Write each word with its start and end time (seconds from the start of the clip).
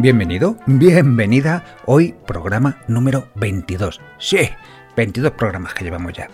Bienvenido, 0.00 0.56
bienvenida. 0.66 1.64
Hoy 1.84 2.14
programa 2.24 2.78
número 2.86 3.28
22. 3.34 4.00
Sí, 4.18 4.48
22 4.96 5.32
programas 5.32 5.74
que 5.74 5.82
llevamos 5.82 6.12
ya. 6.12 6.28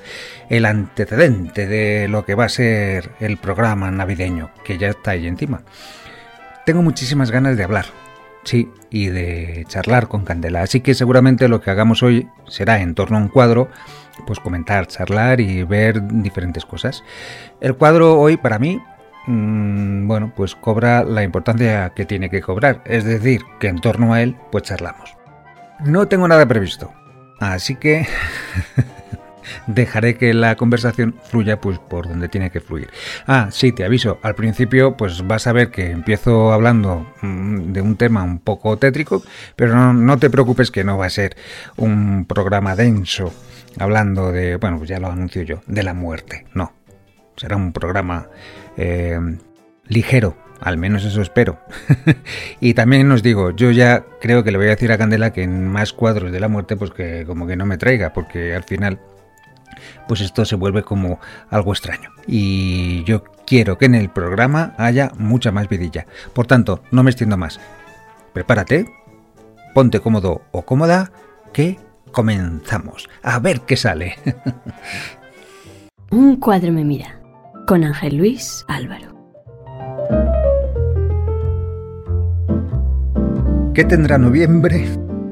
El 0.50 0.66
antecedente 0.66 1.66
de 1.66 2.06
lo 2.06 2.26
que 2.26 2.34
va 2.34 2.44
a 2.44 2.50
ser 2.50 3.12
el 3.20 3.38
programa 3.38 3.90
navideño, 3.90 4.50
que 4.64 4.76
ya 4.76 4.88
está 4.88 5.12
ahí 5.12 5.26
encima. 5.26 5.62
Tengo 6.66 6.82
muchísimas 6.82 7.30
ganas 7.30 7.56
de 7.56 7.64
hablar, 7.64 7.86
sí, 8.42 8.70
y 8.90 9.06
de 9.06 9.64
charlar 9.66 10.08
con 10.08 10.26
Candela. 10.26 10.60
Así 10.60 10.80
que 10.80 10.92
seguramente 10.92 11.48
lo 11.48 11.62
que 11.62 11.70
hagamos 11.70 12.02
hoy 12.02 12.28
será 12.46 12.82
en 12.82 12.94
torno 12.94 13.16
a 13.16 13.20
un 13.20 13.28
cuadro, 13.28 13.70
pues 14.26 14.40
comentar, 14.40 14.86
charlar 14.86 15.40
y 15.40 15.62
ver 15.64 16.06
diferentes 16.06 16.64
cosas. 16.64 17.02
El 17.60 17.76
cuadro 17.76 18.18
hoy 18.18 18.36
para 18.36 18.58
mí 18.58 18.80
Mm, 19.26 20.06
bueno, 20.06 20.32
pues 20.36 20.54
cobra 20.54 21.02
la 21.02 21.22
importancia 21.22 21.92
que 21.94 22.04
tiene 22.04 22.28
que 22.28 22.42
cobrar, 22.42 22.82
es 22.84 23.04
decir, 23.04 23.42
que 23.58 23.68
en 23.68 23.80
torno 23.80 24.12
a 24.12 24.22
él, 24.22 24.36
pues 24.52 24.64
charlamos. 24.64 25.16
No 25.84 26.06
tengo 26.08 26.28
nada 26.28 26.46
previsto, 26.46 26.92
así 27.40 27.76
que 27.76 28.06
dejaré 29.66 30.16
que 30.16 30.34
la 30.34 30.56
conversación 30.56 31.14
fluya 31.24 31.58
pues 31.58 31.78
por 31.78 32.06
donde 32.06 32.28
tiene 32.28 32.50
que 32.50 32.60
fluir. 32.60 32.90
Ah, 33.26 33.48
sí, 33.50 33.72
te 33.72 33.84
aviso, 33.84 34.18
al 34.22 34.34
principio 34.34 34.96
pues 34.96 35.26
vas 35.26 35.46
a 35.46 35.52
ver 35.52 35.70
que 35.70 35.90
empiezo 35.90 36.52
hablando 36.52 37.10
mm, 37.22 37.72
de 37.72 37.80
un 37.80 37.96
tema 37.96 38.22
un 38.22 38.40
poco 38.40 38.76
tétrico, 38.76 39.22
pero 39.56 39.74
no, 39.74 39.94
no 39.94 40.18
te 40.18 40.28
preocupes 40.28 40.70
que 40.70 40.84
no 40.84 40.98
va 40.98 41.06
a 41.06 41.10
ser 41.10 41.34
un 41.76 42.26
programa 42.26 42.76
denso 42.76 43.32
hablando 43.78 44.32
de, 44.32 44.56
bueno, 44.56 44.78
pues 44.78 44.88
ya 44.88 44.98
lo 44.98 45.08
anuncio 45.08 45.42
yo, 45.42 45.60
de 45.66 45.82
la 45.82 45.94
muerte, 45.94 46.46
no. 46.54 46.72
Será 47.36 47.56
un 47.56 47.72
programa 47.72 48.28
eh, 48.76 49.18
ligero, 49.86 50.36
al 50.60 50.78
menos 50.78 51.04
eso 51.04 51.20
espero. 51.20 51.58
y 52.60 52.74
también 52.74 53.10
os 53.10 53.22
digo, 53.22 53.50
yo 53.50 53.70
ya 53.70 54.04
creo 54.20 54.44
que 54.44 54.52
le 54.52 54.58
voy 54.58 54.68
a 54.68 54.70
decir 54.70 54.92
a 54.92 54.98
Candela 54.98 55.32
que 55.32 55.42
en 55.42 55.68
más 55.68 55.92
cuadros 55.92 56.32
de 56.32 56.40
la 56.40 56.48
muerte, 56.48 56.76
pues 56.76 56.90
que 56.90 57.24
como 57.26 57.46
que 57.46 57.56
no 57.56 57.66
me 57.66 57.78
traiga, 57.78 58.12
porque 58.12 58.54
al 58.54 58.64
final, 58.64 59.00
pues 60.06 60.20
esto 60.20 60.44
se 60.44 60.56
vuelve 60.56 60.82
como 60.82 61.18
algo 61.50 61.72
extraño. 61.72 62.10
Y 62.26 63.04
yo 63.04 63.24
quiero 63.46 63.78
que 63.78 63.86
en 63.86 63.94
el 63.94 64.10
programa 64.10 64.74
haya 64.78 65.12
mucha 65.18 65.50
más 65.50 65.68
vidilla. 65.68 66.06
Por 66.32 66.46
tanto, 66.46 66.82
no 66.90 67.02
me 67.02 67.10
extiendo 67.10 67.36
más. 67.36 67.60
Prepárate, 68.32 68.86
ponte 69.74 70.00
cómodo 70.00 70.42
o 70.52 70.62
cómoda, 70.62 71.10
que 71.52 71.78
comenzamos. 72.14 73.10
A 73.22 73.38
ver 73.40 73.62
qué 73.62 73.76
sale. 73.76 74.16
Un 76.10 76.36
cuadro 76.36 76.72
me 76.72 76.84
mira 76.84 77.20
con 77.66 77.84
Ángel 77.84 78.16
Luis 78.16 78.64
Álvaro. 78.68 79.12
¿Qué 83.74 83.84
tendrá 83.84 84.16
noviembre? 84.16 84.86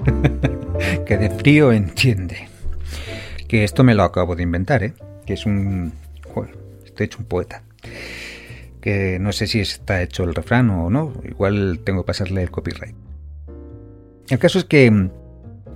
que 1.07 1.17
de 1.17 1.31
frío 1.31 1.73
entiende. 1.73 2.49
Que 3.47 3.63
esto 3.63 3.85
me 3.85 3.95
lo 3.95 4.03
acabo 4.03 4.35
de 4.35 4.43
inventar, 4.43 4.83
¿eh? 4.83 4.95
Que 5.25 5.35
es 5.35 5.47
un... 5.47 5.93
Joder, 6.35 6.59
estoy 6.85 7.07
hecho 7.07 7.19
un 7.21 7.27
poeta. 7.27 7.63
Que 8.81 9.19
no 9.21 9.31
sé 9.31 9.47
si 9.47 9.61
está 9.61 10.03
hecho 10.03 10.25
el 10.25 10.35
refrán 10.35 10.71
o 10.71 10.91
no. 10.91 11.13
Igual 11.23 11.81
tengo 11.85 12.03
que 12.03 12.09
pasarle 12.09 12.43
el 12.43 12.51
copyright. 12.51 12.97
El 14.29 14.39
caso 14.41 14.59
es 14.59 14.65
que 14.65 15.11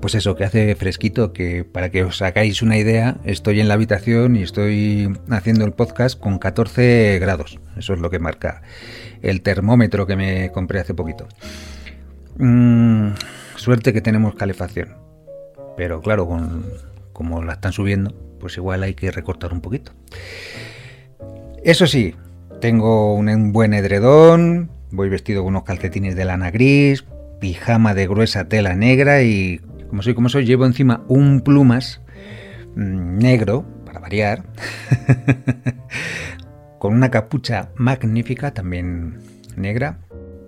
pues 0.06 0.14
eso, 0.14 0.36
que 0.36 0.44
hace 0.44 0.76
fresquito, 0.76 1.32
que 1.32 1.64
para 1.64 1.90
que 1.90 2.04
os 2.04 2.22
hagáis 2.22 2.62
una 2.62 2.78
idea, 2.78 3.16
estoy 3.24 3.58
en 3.58 3.66
la 3.66 3.74
habitación 3.74 4.36
y 4.36 4.42
estoy 4.44 5.12
haciendo 5.30 5.64
el 5.64 5.72
podcast 5.72 6.16
con 6.16 6.38
14 6.38 7.18
grados. 7.18 7.58
Eso 7.76 7.92
es 7.92 7.98
lo 7.98 8.08
que 8.08 8.20
marca 8.20 8.62
el 9.20 9.42
termómetro 9.42 10.06
que 10.06 10.14
me 10.14 10.52
compré 10.52 10.78
hace 10.78 10.94
poquito. 10.94 11.26
Mm, 12.38 13.14
suerte 13.56 13.92
que 13.92 14.00
tenemos 14.00 14.36
calefacción. 14.36 14.94
Pero 15.76 16.00
claro, 16.00 16.28
como 17.12 17.42
la 17.42 17.54
están 17.54 17.72
subiendo, 17.72 18.14
pues 18.38 18.56
igual 18.58 18.84
hay 18.84 18.94
que 18.94 19.10
recortar 19.10 19.52
un 19.52 19.60
poquito. 19.60 19.90
Eso 21.64 21.88
sí, 21.88 22.14
tengo 22.60 23.12
un 23.12 23.52
buen 23.52 23.74
edredón, 23.74 24.70
voy 24.92 25.08
vestido 25.08 25.42
con 25.42 25.48
unos 25.48 25.64
calcetines 25.64 26.14
de 26.14 26.26
lana 26.26 26.52
gris, 26.52 27.04
pijama 27.40 27.92
de 27.94 28.06
gruesa 28.06 28.48
tela 28.48 28.76
negra 28.76 29.22
y 29.22 29.60
como 29.88 30.02
soy 30.02 30.14
como 30.14 30.28
soy, 30.28 30.44
llevo 30.44 30.66
encima 30.66 31.04
un 31.08 31.41
plumas 31.41 32.00
mm, 32.74 33.19
negro, 33.19 33.64
para 33.84 34.00
variar, 34.00 34.44
con 36.78 36.94
una 36.94 37.10
capucha 37.10 37.70
magnífica, 37.76 38.52
también 38.52 39.19
negra, 39.56 39.98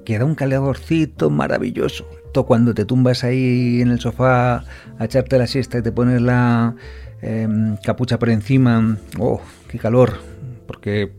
que 0.05 0.19
da 0.19 0.25
un 0.25 0.35
calorcito 0.35 1.31
maravilloso. 1.31 2.09
Todo 2.33 2.47
cuando 2.47 2.75
te 2.75 2.85
tumbas 2.85 3.25
ahí 3.25 3.81
en 3.81 3.91
el 3.91 4.01
sofá 4.01 4.65
a 4.99 5.05
echarte 5.05 5.39
la 5.39 5.47
siesta 5.47 5.79
y 5.79 5.83
te 5.83 5.93
pones 5.93 6.21
la 6.21 6.75
em, 7.23 7.77
capucha 7.79 8.19
por 8.19 8.31
encima, 8.31 8.97
¡oh, 9.19 9.41
qué 9.69 9.79
calor! 9.79 10.19
Porque 10.67 11.13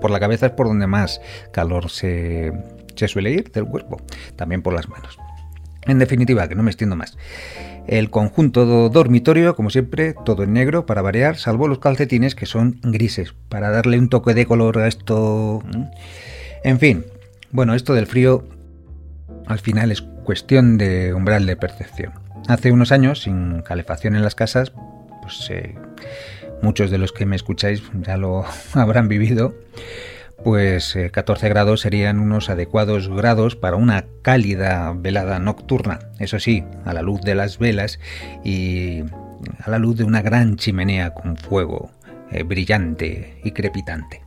por 0.00 0.10
la 0.10 0.20
cabeza 0.20 0.46
es 0.46 0.52
por 0.52 0.66
donde 0.66 0.86
más 0.86 1.20
calor 1.52 1.90
se, 1.90 2.52
se 2.94 3.08
suele 3.08 3.32
ir 3.32 3.50
del 3.52 3.66
cuerpo, 3.66 3.98
también 4.36 4.62
por 4.62 4.72
las 4.72 4.88
manos. 4.88 5.18
En 5.86 5.98
definitiva, 5.98 6.48
que 6.48 6.54
no 6.54 6.62
me 6.62 6.70
extiendo 6.70 6.96
más. 6.96 7.16
El 7.86 8.10
conjunto 8.10 8.88
dormitorio, 8.88 9.54
como 9.54 9.70
siempre, 9.70 10.14
todo 10.24 10.42
en 10.42 10.54
negro 10.54 10.86
para 10.86 11.02
variar, 11.02 11.36
salvo 11.36 11.68
los 11.68 11.78
calcetines 11.78 12.34
que 12.34 12.46
son 12.46 12.80
grises, 12.82 13.34
para 13.48 13.70
darle 13.70 13.98
un 13.98 14.08
toque 14.08 14.32
de 14.32 14.46
color 14.46 14.78
a 14.78 14.88
esto. 14.88 15.62
En 16.62 16.78
fin, 16.78 17.04
bueno, 17.50 17.74
esto 17.74 17.92
del 17.92 18.06
frío 18.06 18.48
al 19.46 19.58
final 19.58 19.92
es 19.92 20.00
cuestión 20.00 20.78
de 20.78 21.12
umbral 21.12 21.44
de 21.44 21.56
percepción. 21.56 22.12
Hace 22.48 22.72
unos 22.72 22.92
años, 22.92 23.22
sin 23.22 23.60
calefacción 23.62 24.16
en 24.16 24.22
las 24.22 24.34
casas, 24.34 24.72
pues 25.22 25.48
eh, 25.50 25.74
muchos 26.62 26.90
de 26.90 26.98
los 26.98 27.12
que 27.12 27.26
me 27.26 27.36
escucháis 27.36 27.82
ya 28.00 28.16
lo 28.16 28.44
habrán 28.72 29.08
vivido 29.08 29.54
pues 30.44 30.96
14 31.10 31.46
eh, 31.46 31.48
grados 31.48 31.80
serían 31.80 32.20
unos 32.20 32.50
adecuados 32.50 33.08
grados 33.08 33.56
para 33.56 33.76
una 33.76 34.04
cálida 34.22 34.92
velada 34.94 35.38
nocturna, 35.38 35.98
eso 36.18 36.38
sí, 36.38 36.62
a 36.84 36.92
la 36.92 37.02
luz 37.02 37.22
de 37.22 37.34
las 37.34 37.58
velas 37.58 37.98
y 38.44 39.02
a 39.62 39.70
la 39.70 39.78
luz 39.78 39.96
de 39.96 40.04
una 40.04 40.22
gran 40.22 40.56
chimenea 40.56 41.14
con 41.14 41.36
fuego 41.36 41.90
eh, 42.30 42.42
brillante 42.42 43.40
y 43.42 43.52
crepitante. 43.52 44.22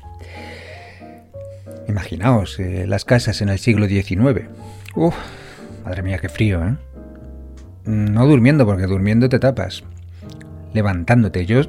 Imaginaos 1.87 2.59
eh, 2.59 2.85
las 2.87 3.05
casas 3.05 3.41
en 3.41 3.49
el 3.49 3.59
siglo 3.59 3.87
XIX. 3.87 4.47
Uf, 4.95 5.15
madre 5.85 6.01
mía, 6.01 6.17
qué 6.17 6.29
frío, 6.29 6.65
¿eh? 6.65 6.75
No 7.85 8.27
durmiendo, 8.27 8.65
porque 8.65 8.85
durmiendo 8.87 9.29
te 9.29 9.39
tapas. 9.39 9.83
Levantándote. 10.73 11.45
Yo 11.45 11.61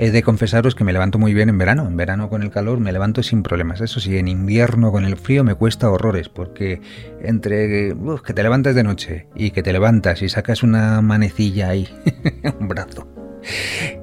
He 0.00 0.12
de 0.12 0.22
confesaros 0.22 0.76
que 0.76 0.84
me 0.84 0.92
levanto 0.92 1.18
muy 1.18 1.34
bien 1.34 1.48
en 1.48 1.58
verano. 1.58 1.88
En 1.88 1.96
verano 1.96 2.28
con 2.28 2.44
el 2.44 2.50
calor 2.50 2.78
me 2.78 2.92
levanto 2.92 3.24
sin 3.24 3.42
problemas. 3.42 3.80
Eso 3.80 3.98
sí, 3.98 4.16
en 4.16 4.28
invierno 4.28 4.92
con 4.92 5.04
el 5.04 5.16
frío 5.16 5.42
me 5.42 5.56
cuesta 5.56 5.90
horrores, 5.90 6.28
porque 6.28 6.80
entre 7.20 7.96
que 8.24 8.32
te 8.32 8.42
levantas 8.44 8.76
de 8.76 8.84
noche 8.84 9.26
y 9.34 9.50
que 9.50 9.64
te 9.64 9.72
levantas 9.72 10.22
y 10.22 10.28
sacas 10.28 10.62
una 10.62 11.02
manecilla 11.02 11.70
ahí, 11.70 11.88
un 12.60 12.68
brazo, 12.68 13.08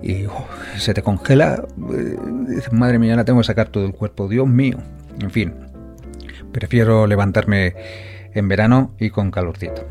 y 0.03 0.25
se 0.77 0.93
te 0.93 1.01
congela, 1.01 1.63
eh, 1.93 2.17
madre 2.71 2.99
mía, 2.99 3.13
ahora 3.13 3.23
tengo 3.23 3.39
que 3.39 3.45
sacar 3.45 3.69
todo 3.69 3.85
el 3.85 3.93
cuerpo, 3.93 4.27
Dios 4.27 4.47
mío. 4.49 4.77
En 5.21 5.31
fin, 5.31 5.53
prefiero 6.51 7.07
levantarme 7.07 7.73
en 8.33 8.49
verano 8.49 8.93
y 8.99 9.11
con 9.11 9.31
calorcito. 9.31 9.87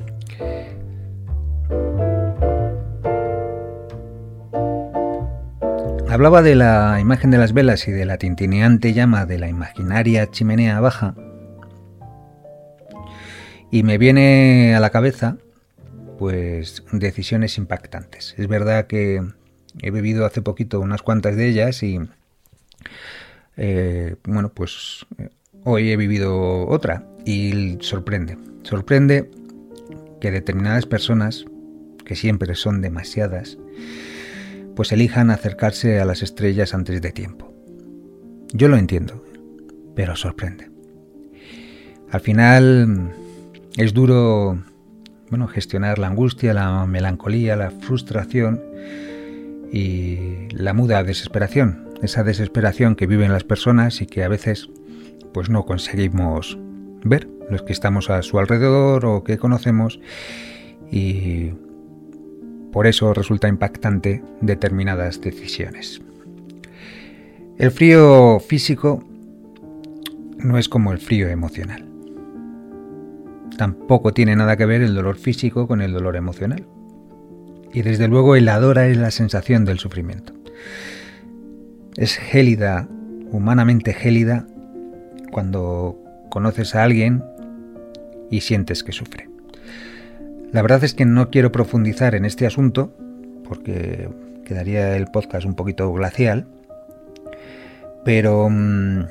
Hablaba 6.14 6.42
de 6.42 6.54
la 6.54 7.00
imagen 7.00 7.32
de 7.32 7.38
las 7.38 7.52
velas 7.52 7.88
y 7.88 7.90
de 7.90 8.04
la 8.04 8.18
tintineante 8.18 8.92
llama 8.92 9.26
de 9.26 9.36
la 9.36 9.48
imaginaria 9.48 10.30
chimenea 10.30 10.78
baja. 10.78 11.16
Y 13.72 13.82
me 13.82 13.98
viene 13.98 14.76
a 14.76 14.78
la 14.78 14.90
cabeza, 14.90 15.38
pues, 16.16 16.84
decisiones 16.92 17.58
impactantes. 17.58 18.36
Es 18.38 18.46
verdad 18.46 18.86
que 18.86 19.24
He 19.82 19.90
bebido 19.90 20.24
hace 20.24 20.40
poquito 20.40 20.78
unas 20.78 21.02
cuantas 21.02 21.34
de 21.34 21.48
ellas 21.48 21.82
y, 21.82 21.98
eh, 23.56 24.14
bueno, 24.22 24.50
pues 24.50 25.04
hoy 25.64 25.90
he 25.90 25.96
vivido 25.96 26.68
otra 26.68 27.02
y 27.24 27.76
sorprende. 27.80 28.38
Sorprende 28.62 29.32
que 30.20 30.30
determinadas 30.30 30.86
personas, 30.86 31.44
que 32.04 32.14
siempre 32.14 32.54
son 32.54 32.82
demasiadas, 32.82 33.58
pues 34.76 34.92
elijan 34.92 35.30
acercarse 35.30 36.00
a 36.00 36.04
las 36.04 36.22
estrellas 36.22 36.74
antes 36.74 37.00
de 37.00 37.12
tiempo. 37.12 37.52
Yo 38.52 38.68
lo 38.68 38.76
entiendo, 38.76 39.24
pero 39.94 40.16
sorprende. 40.16 40.70
Al 42.10 42.20
final 42.20 43.12
es 43.76 43.92
duro 43.94 44.58
bueno, 45.30 45.48
gestionar 45.48 45.98
la 45.98 46.06
angustia, 46.06 46.54
la 46.54 46.86
melancolía, 46.86 47.56
la 47.56 47.70
frustración 47.70 48.62
y 49.72 50.46
la 50.50 50.72
muda 50.74 51.02
desesperación, 51.02 51.88
esa 52.02 52.22
desesperación 52.22 52.94
que 52.94 53.08
viven 53.08 53.32
las 53.32 53.42
personas 53.42 54.00
y 54.00 54.06
que 54.06 54.22
a 54.22 54.28
veces 54.28 54.68
pues 55.32 55.50
no 55.50 55.64
conseguimos 55.64 56.56
ver 57.02 57.28
los 57.50 57.62
que 57.62 57.72
estamos 57.72 58.10
a 58.10 58.22
su 58.22 58.38
alrededor 58.38 59.06
o 59.06 59.24
que 59.24 59.38
conocemos 59.38 59.98
y 60.90 61.50
por 62.74 62.88
eso 62.88 63.14
resulta 63.14 63.46
impactante 63.46 64.20
determinadas 64.40 65.20
decisiones. 65.20 66.02
El 67.56 67.70
frío 67.70 68.40
físico 68.40 69.00
no 70.38 70.58
es 70.58 70.68
como 70.68 70.90
el 70.90 70.98
frío 70.98 71.28
emocional. 71.28 71.86
Tampoco 73.56 74.12
tiene 74.12 74.34
nada 74.34 74.56
que 74.56 74.66
ver 74.66 74.82
el 74.82 74.92
dolor 74.92 75.18
físico 75.18 75.68
con 75.68 75.82
el 75.82 75.92
dolor 75.92 76.16
emocional. 76.16 76.66
Y 77.72 77.82
desde 77.82 78.08
luego 78.08 78.34
el 78.34 78.48
adora 78.48 78.88
es 78.88 78.96
la 78.96 79.12
sensación 79.12 79.64
del 79.64 79.78
sufrimiento. 79.78 80.32
Es 81.96 82.16
gélida, 82.16 82.88
humanamente 83.30 83.92
gélida, 83.92 84.48
cuando 85.30 85.96
conoces 86.28 86.74
a 86.74 86.82
alguien 86.82 87.22
y 88.32 88.40
sientes 88.40 88.82
que 88.82 88.90
sufre. 88.90 89.33
La 90.52 90.62
verdad 90.62 90.84
es 90.84 90.94
que 90.94 91.04
no 91.04 91.30
quiero 91.30 91.50
profundizar 91.52 92.14
en 92.14 92.24
este 92.24 92.46
asunto 92.46 92.92
porque 93.44 94.08
quedaría 94.44 94.96
el 94.96 95.06
podcast 95.06 95.46
un 95.46 95.54
poquito 95.54 95.92
glacial, 95.92 96.46
pero 98.04 98.48
mm, 98.50 99.04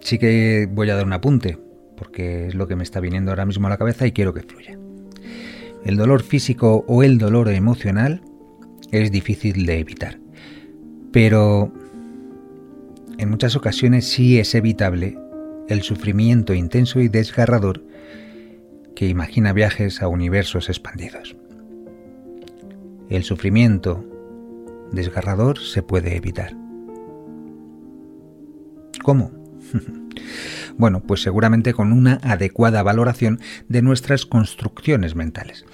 sí 0.00 0.18
que 0.18 0.68
voy 0.70 0.90
a 0.90 0.96
dar 0.96 1.06
un 1.06 1.12
apunte 1.12 1.58
porque 1.96 2.48
es 2.48 2.54
lo 2.54 2.66
que 2.66 2.76
me 2.76 2.82
está 2.82 3.00
viniendo 3.00 3.30
ahora 3.30 3.46
mismo 3.46 3.66
a 3.66 3.70
la 3.70 3.78
cabeza 3.78 4.06
y 4.06 4.12
quiero 4.12 4.34
que 4.34 4.42
fluya. 4.42 4.76
El 5.84 5.96
dolor 5.96 6.22
físico 6.22 6.84
o 6.88 7.02
el 7.02 7.18
dolor 7.18 7.48
emocional 7.48 8.22
es 8.90 9.10
difícil 9.10 9.66
de 9.66 9.78
evitar, 9.78 10.18
pero 11.12 11.72
en 13.18 13.30
muchas 13.30 13.56
ocasiones 13.56 14.06
sí 14.06 14.38
es 14.38 14.54
evitable 14.54 15.16
el 15.68 15.82
sufrimiento 15.82 16.54
intenso 16.54 17.00
y 17.00 17.08
desgarrador 17.08 17.84
que 18.94 19.08
imagina 19.08 19.52
viajes 19.52 20.02
a 20.02 20.08
universos 20.08 20.68
expandidos. 20.68 21.36
El 23.08 23.24
sufrimiento 23.24 24.04
desgarrador 24.92 25.58
se 25.58 25.82
puede 25.82 26.16
evitar. 26.16 26.56
¿Cómo? 29.02 29.32
Bueno, 30.78 31.00
pues 31.00 31.22
seguramente 31.22 31.74
con 31.74 31.92
una 31.92 32.18
adecuada 32.22 32.82
valoración 32.82 33.40
de 33.68 33.82
nuestras 33.82 34.24
construcciones 34.24 35.14
mentales. 35.14 35.66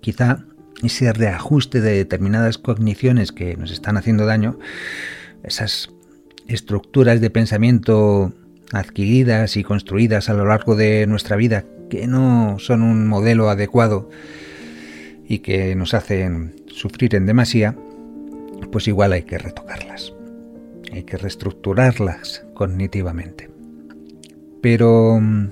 Quizá 0.00 0.44
ese 0.82 1.12
reajuste 1.12 1.80
de 1.80 1.92
determinadas 1.92 2.58
cogniciones 2.58 3.32
que 3.32 3.56
nos 3.56 3.70
están 3.70 3.96
haciendo 3.96 4.26
daño, 4.26 4.58
esas 5.42 5.90
estructuras 6.48 7.20
de 7.20 7.30
pensamiento 7.30 8.34
adquiridas 8.72 9.56
y 9.56 9.64
construidas 9.64 10.28
a 10.28 10.34
lo 10.34 10.44
largo 10.46 10.76
de 10.76 11.06
nuestra 11.06 11.36
vida 11.36 11.64
que 11.92 12.06
no 12.06 12.58
son 12.58 12.80
un 12.80 13.06
modelo 13.06 13.50
adecuado 13.50 14.08
y 15.28 15.40
que 15.40 15.74
nos 15.74 15.92
hacen 15.92 16.54
sufrir 16.68 17.14
en 17.14 17.26
demasía, 17.26 17.76
pues 18.70 18.88
igual 18.88 19.12
hay 19.12 19.24
que 19.24 19.36
retocarlas. 19.36 20.14
Hay 20.90 21.02
que 21.02 21.18
reestructurarlas 21.18 22.46
cognitivamente. 22.54 23.50
Pero 24.62 25.18
mm, 25.20 25.48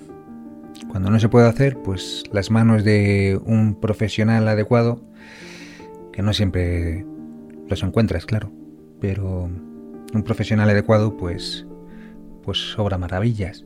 cuando 0.89 1.11
no 1.11 1.21
se 1.21 1.29
puede 1.29 1.47
hacer, 1.47 1.77
pues 1.77 2.23
las 2.33 2.51
manos 2.51 2.85
de 2.85 3.39
un 3.45 3.79
profesional 3.79 4.49
adecuado, 4.49 5.03
que 6.11 6.23
no 6.23 6.33
siempre 6.33 7.05
los 7.69 7.83
encuentras, 7.83 8.25
claro, 8.25 8.51
pero 8.99 9.51
un 10.15 10.23
profesional 10.23 10.71
adecuado, 10.71 11.19
pues 11.19 11.67
pues 12.43 12.59
sobra 12.73 12.99
maravillas. 12.99 13.65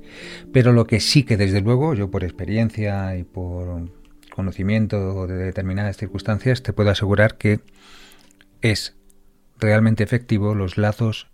Pero 0.52 0.72
lo 0.72 0.86
que 0.86 1.00
sí 1.00 1.24
que 1.24 1.36
desde 1.36 1.60
luego, 1.60 1.94
yo 1.94 2.10
por 2.10 2.24
experiencia 2.24 3.16
y 3.16 3.24
por 3.24 3.90
conocimiento 4.34 5.26
de 5.26 5.36
determinadas 5.36 5.96
circunstancias, 5.96 6.62
te 6.62 6.72
puedo 6.72 6.90
asegurar 6.90 7.36
que 7.36 7.60
es 8.60 8.96
realmente 9.58 10.02
efectivo 10.02 10.54
los 10.54 10.76
lazos 10.76 11.28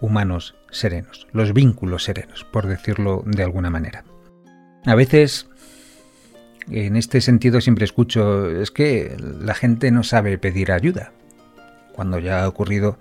humanos 0.00 0.54
serenos, 0.70 1.26
los 1.32 1.52
vínculos 1.52 2.04
serenos, 2.04 2.44
por 2.44 2.66
decirlo 2.66 3.22
de 3.26 3.42
alguna 3.42 3.70
manera. 3.70 4.04
A 4.84 4.94
veces, 4.94 5.48
en 6.70 6.96
este 6.96 7.20
sentido, 7.20 7.60
siempre 7.60 7.84
escucho, 7.84 8.48
es 8.48 8.70
que 8.70 9.16
la 9.18 9.54
gente 9.54 9.90
no 9.90 10.02
sabe 10.02 10.38
pedir 10.38 10.72
ayuda 10.72 11.12
cuando 11.92 12.18
ya 12.18 12.44
ha 12.44 12.48
ocurrido 12.48 12.98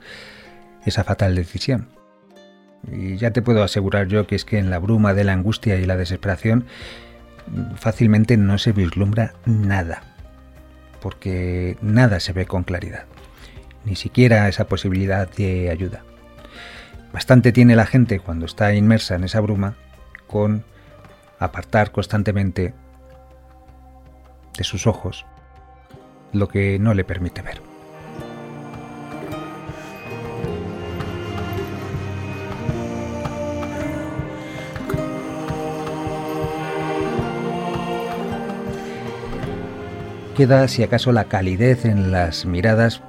esa 0.86 1.04
fatal 1.04 1.36
decisión. 1.36 1.95
Y 2.92 3.18
ya 3.18 3.32
te 3.32 3.42
puedo 3.42 3.64
asegurar 3.64 4.08
yo 4.08 4.28
que 4.28 4.36
es 4.36 4.46
que 4.46 4.60
en 4.60 4.70
la 4.70 4.80
bruma 4.80 5.14
de 5.14 5.24
la 5.24 5.34
angustia 5.34 5.76
y 5.78 5.86
la 5.86 5.98
desesperación 5.98 6.66
fácilmente 7.76 8.38
no 8.38 8.58
se 8.58 8.72
vislumbra 8.72 9.34
nada, 9.46 10.02
porque 11.02 11.78
nada 11.82 12.20
se 12.20 12.34
ve 12.34 12.46
con 12.46 12.64
claridad, 12.64 13.06
ni 13.86 13.96
siquiera 13.96 14.48
esa 14.48 14.68
posibilidad 14.68 15.30
de 15.30 15.70
ayuda. 15.70 16.04
Bastante 17.14 17.52
tiene 17.52 17.76
la 17.76 17.86
gente 17.86 18.20
cuando 18.20 18.46
está 18.46 18.74
inmersa 18.74 19.16
en 19.16 19.24
esa 19.24 19.40
bruma 19.40 19.76
con 20.28 20.64
apartar 21.40 21.92
constantemente 21.92 22.74
de 24.58 24.64
sus 24.64 24.88
ojos 24.88 25.26
lo 26.34 26.48
que 26.48 26.80
no 26.80 26.94
le 26.94 27.04
permite 27.04 27.42
ver. 27.42 27.75
Queda 40.36 40.68
si 40.68 40.84
acaso 40.84 41.14
la 41.14 41.30
calidez 41.30 41.86
en 41.86 42.12
las 42.12 42.46
miradas 42.46 43.02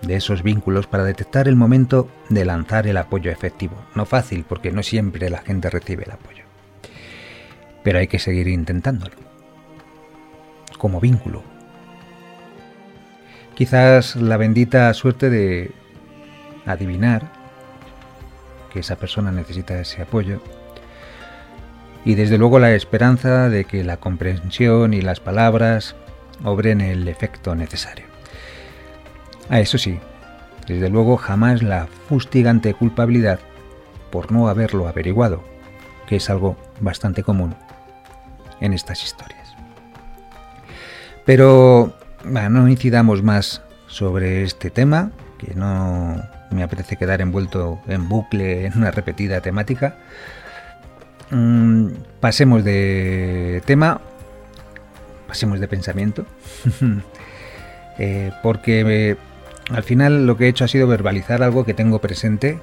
de 0.00 0.14
esos 0.14 0.44
vínculos 0.44 0.86
para 0.86 1.02
detectar 1.02 1.48
el 1.48 1.56
momento 1.56 2.08
de 2.28 2.44
lanzar 2.44 2.86
el 2.86 2.98
apoyo 2.98 3.32
efectivo. 3.32 3.74
No 3.96 4.06
fácil, 4.06 4.44
porque 4.48 4.70
no 4.70 4.84
siempre 4.84 5.28
la 5.28 5.38
gente 5.38 5.70
recibe 5.70 6.04
el 6.04 6.12
apoyo. 6.12 6.44
Pero 7.82 7.98
hay 7.98 8.06
que 8.06 8.20
seguir 8.20 8.46
intentándolo. 8.46 9.16
Como 10.78 11.00
vínculo. 11.00 11.42
Quizás 13.56 14.14
la 14.14 14.36
bendita 14.36 14.94
suerte 14.94 15.30
de 15.30 15.72
adivinar 16.64 17.32
que 18.72 18.78
esa 18.78 18.94
persona 18.94 19.32
necesita 19.32 19.80
ese 19.80 20.02
apoyo. 20.02 20.40
Y 22.04 22.14
desde 22.14 22.38
luego 22.38 22.60
la 22.60 22.72
esperanza 22.72 23.48
de 23.48 23.64
que 23.64 23.82
la 23.82 23.96
comprensión 23.96 24.94
y 24.94 25.00
las 25.00 25.18
palabras 25.18 25.96
obren 26.44 26.80
el 26.80 27.08
efecto 27.08 27.54
necesario. 27.54 28.06
A 29.48 29.60
eso 29.60 29.78
sí, 29.78 29.98
desde 30.66 30.88
luego 30.88 31.16
jamás 31.16 31.62
la 31.62 31.86
fustigante 32.08 32.74
culpabilidad 32.74 33.40
por 34.10 34.30
no 34.30 34.48
haberlo 34.48 34.88
averiguado, 34.88 35.42
que 36.06 36.16
es 36.16 36.30
algo 36.30 36.56
bastante 36.80 37.22
común 37.22 37.54
en 38.60 38.72
estas 38.72 39.02
historias. 39.02 39.54
Pero 41.24 41.94
no 42.24 42.68
incidamos 42.68 43.22
más 43.22 43.62
sobre 43.86 44.42
este 44.42 44.70
tema, 44.70 45.10
que 45.38 45.54
no 45.54 46.22
me 46.50 46.62
apetece 46.62 46.96
quedar 46.96 47.20
envuelto 47.20 47.80
en 47.88 48.08
bucle 48.08 48.66
en 48.66 48.76
una 48.76 48.90
repetida 48.90 49.40
temática. 49.40 49.96
Mm, 51.30 51.88
pasemos 52.20 52.62
de 52.64 53.62
tema, 53.64 54.00
pasemos 55.32 55.60
de 55.60 55.66
pensamiento, 55.66 56.26
eh, 57.98 58.32
porque 58.42 59.16
al 59.70 59.82
final 59.82 60.26
lo 60.26 60.36
que 60.36 60.44
he 60.44 60.48
hecho 60.48 60.66
ha 60.66 60.68
sido 60.68 60.86
verbalizar 60.86 61.42
algo 61.42 61.64
que 61.64 61.72
tengo 61.72 62.02
presente 62.02 62.50
eh, 62.50 62.58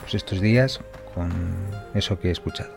pues 0.00 0.12
estos 0.12 0.42
días 0.42 0.80
con 1.14 1.30
eso 1.94 2.20
que 2.20 2.28
he 2.28 2.30
escuchado. 2.30 2.68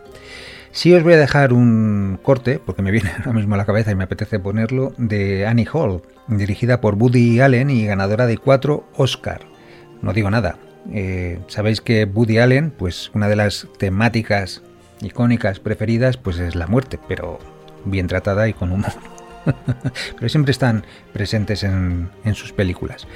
Sí 0.72 0.94
os 0.94 1.04
voy 1.04 1.12
a 1.12 1.18
dejar 1.18 1.52
un 1.52 2.20
corte, 2.24 2.58
porque 2.66 2.82
me 2.82 2.92
viene 2.92 3.12
ahora 3.18 3.34
mismo 3.34 3.56
a 3.56 3.58
la 3.58 3.66
cabeza 3.66 3.92
y 3.92 3.96
me 3.96 4.06
apetece 4.06 4.40
ponerlo, 4.40 4.94
de 4.98 5.46
Annie 5.46 5.68
Hall, 5.74 6.02
dirigida 6.30 6.80
por 6.80 6.96
Woody 6.96 7.42
Allen 7.42 7.70
y 7.70 7.86
ganadora 7.86 8.28
de 8.28 8.38
cuatro 8.38 8.88
Oscar. 8.96 9.42
No 10.02 10.14
digo 10.14 10.32
nada. 10.32 10.56
Eh, 10.94 11.40
Sabéis 11.48 11.82
que 11.82 12.06
Woody 12.06 12.38
Allen, 12.38 12.72
pues 12.72 13.12
una 13.14 13.28
de 13.28 13.36
las 13.36 13.68
temáticas 13.78 14.62
icónicas 15.02 15.60
preferidas, 15.60 16.16
pues 16.16 16.40
es 16.40 16.56
la 16.56 16.68
muerte, 16.68 16.98
pero 17.10 17.40
bien 17.86 18.08
tratada 18.08 18.48
y 18.48 18.54
con 18.54 18.72
humor. 18.72 18.92
pero 20.16 20.30
siempre 20.30 20.52
están 20.52 20.86
presentes 21.14 21.64
en, 21.64 22.10
en 22.24 22.36
sus 22.36 22.52
películas. 22.52 23.08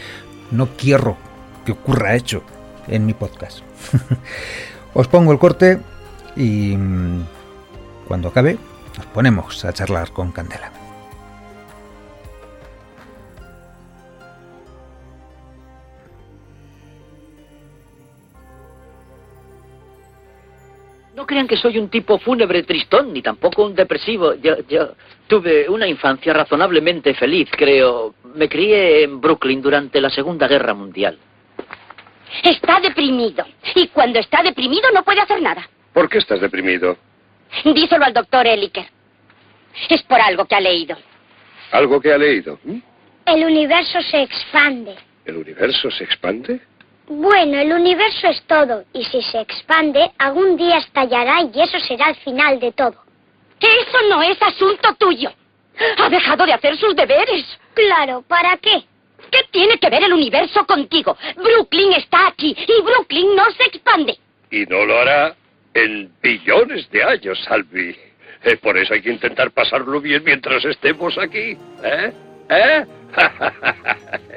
No 0.52 0.70
quiero 0.78 1.18
que 1.66 1.74
ocurra 1.74 2.16
hecho 2.16 2.44
en 2.88 3.06
mi 3.06 3.14
podcast. 3.14 3.60
Os 4.94 5.08
pongo 5.08 5.32
el 5.32 5.40
corte 5.40 5.80
y 6.36 6.76
mm, 6.78 7.26
cuando 8.08 8.30
acabe 8.30 8.58
nos 8.98 9.06
ponemos 9.08 9.66
a 9.66 9.74
charlar 9.74 10.12
con 10.12 10.32
Candela. 10.32 10.83
No 21.16 21.28
crean 21.28 21.48
que 21.48 21.58
soy 21.58 21.78
un 21.78 21.90
tipo 21.90 22.18
fúnebre 22.18 22.64
tristón, 22.64 23.14
ni 23.14 23.22
tampoco 23.22 23.66
un 23.66 23.76
depresivo. 23.76 24.34
Yo, 24.36 24.58
yo 24.68 24.96
tuve 25.28 25.70
una 25.70 25.88
infancia 25.88 26.34
razonablemente 26.34 27.14
feliz, 27.14 27.50
creo. 27.52 28.16
Me 28.34 28.50
crié 28.50 29.04
en 29.04 29.22
Brooklyn 29.22 29.62
durante 29.62 30.02
la 30.02 30.10
Segunda 30.10 30.48
Guerra 30.48 30.74
Mundial. 30.74 31.20
Está 32.42 32.80
deprimido. 32.80 33.46
Y 33.76 33.88
cuando 33.90 34.20
está 34.20 34.42
deprimido 34.42 34.90
no 34.92 35.04
puede 35.04 35.22
hacer 35.22 35.40
nada. 35.42 35.70
¿Por 35.94 36.10
qué 36.10 36.18
estás 36.18 36.42
deprimido? 36.42 36.98
Díselo 37.64 38.06
al 38.06 38.14
doctor 38.14 38.48
Eliker. 38.48 38.88
Es 39.90 40.02
por 40.04 40.20
algo 40.20 40.46
que 40.46 40.56
ha 40.56 40.62
leído. 40.62 40.98
¿Algo 41.72 42.02
que 42.02 42.12
ha 42.12 42.18
leído? 42.18 42.60
¿Mm? 42.64 42.80
El 43.26 43.46
universo 43.46 44.02
se 44.02 44.24
expande. 44.24 44.96
¿El 45.26 45.38
universo 45.38 45.90
se 45.92 46.04
expande? 46.04 46.60
Bueno, 47.08 47.60
el 47.60 47.74
universo 47.74 48.28
es 48.28 48.42
todo, 48.44 48.86
y 48.94 49.04
si 49.04 49.22
se 49.24 49.42
expande, 49.42 50.12
algún 50.18 50.56
día 50.56 50.78
estallará 50.78 51.42
y 51.42 51.62
eso 51.62 51.80
será 51.80 52.10
el 52.10 52.16
final 52.16 52.60
de 52.60 52.72
todo. 52.72 52.96
Eso 53.60 53.98
no 54.10 54.22
es 54.22 54.42
asunto 54.42 54.94
tuyo. 54.96 55.32
Ha 55.98 56.10
dejado 56.10 56.46
de 56.46 56.54
hacer 56.54 56.78
sus 56.78 56.96
deberes. 56.96 57.46
Claro, 57.74 58.24
¿para 58.28 58.58
qué? 58.58 58.84
¿Qué 59.32 59.40
tiene 59.52 59.78
que 59.80 59.90
ver 59.90 60.04
el 60.04 60.14
universo 60.14 60.66
contigo? 60.66 61.18
Brooklyn 61.36 61.94
está 61.94 62.28
aquí 62.28 62.56
y 62.56 62.82
Brooklyn 62.82 63.36
no 63.36 63.50
se 63.52 63.64
expande. 63.64 64.18
Y 64.52 64.66
no 64.66 64.86
lo 64.86 65.00
hará 65.00 65.36
en 65.74 66.12
billones 66.22 66.90
de 66.92 67.04
años, 67.04 67.42
Salvi. 67.44 67.98
Eh, 68.44 68.58
por 68.58 68.78
eso 68.78 68.94
hay 68.94 69.02
que 69.02 69.12
intentar 69.12 69.52
pasarlo 69.52 70.00
bien 70.00 70.24
mientras 70.24 70.64
estemos 70.66 71.18
aquí. 71.18 71.58
¿Eh? 71.84 72.14
¿Eh? 72.50 72.86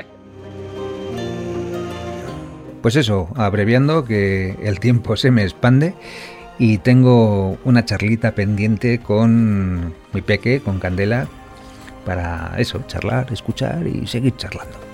Pues 2.86 2.94
eso, 2.94 3.28
abreviando 3.34 4.04
que 4.04 4.54
el 4.62 4.78
tiempo 4.78 5.16
se 5.16 5.32
me 5.32 5.42
expande 5.42 5.96
y 6.56 6.78
tengo 6.78 7.58
una 7.64 7.84
charlita 7.84 8.36
pendiente 8.36 9.00
con 9.00 9.92
mi 10.12 10.22
peque, 10.22 10.60
con 10.60 10.78
Candela, 10.78 11.26
para 12.04 12.54
eso, 12.58 12.84
charlar, 12.86 13.32
escuchar 13.32 13.88
y 13.88 14.06
seguir 14.06 14.36
charlando. 14.36 14.85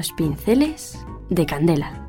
Los 0.00 0.12
pinceles 0.12 0.98
de 1.28 1.44
Candela. 1.44 2.08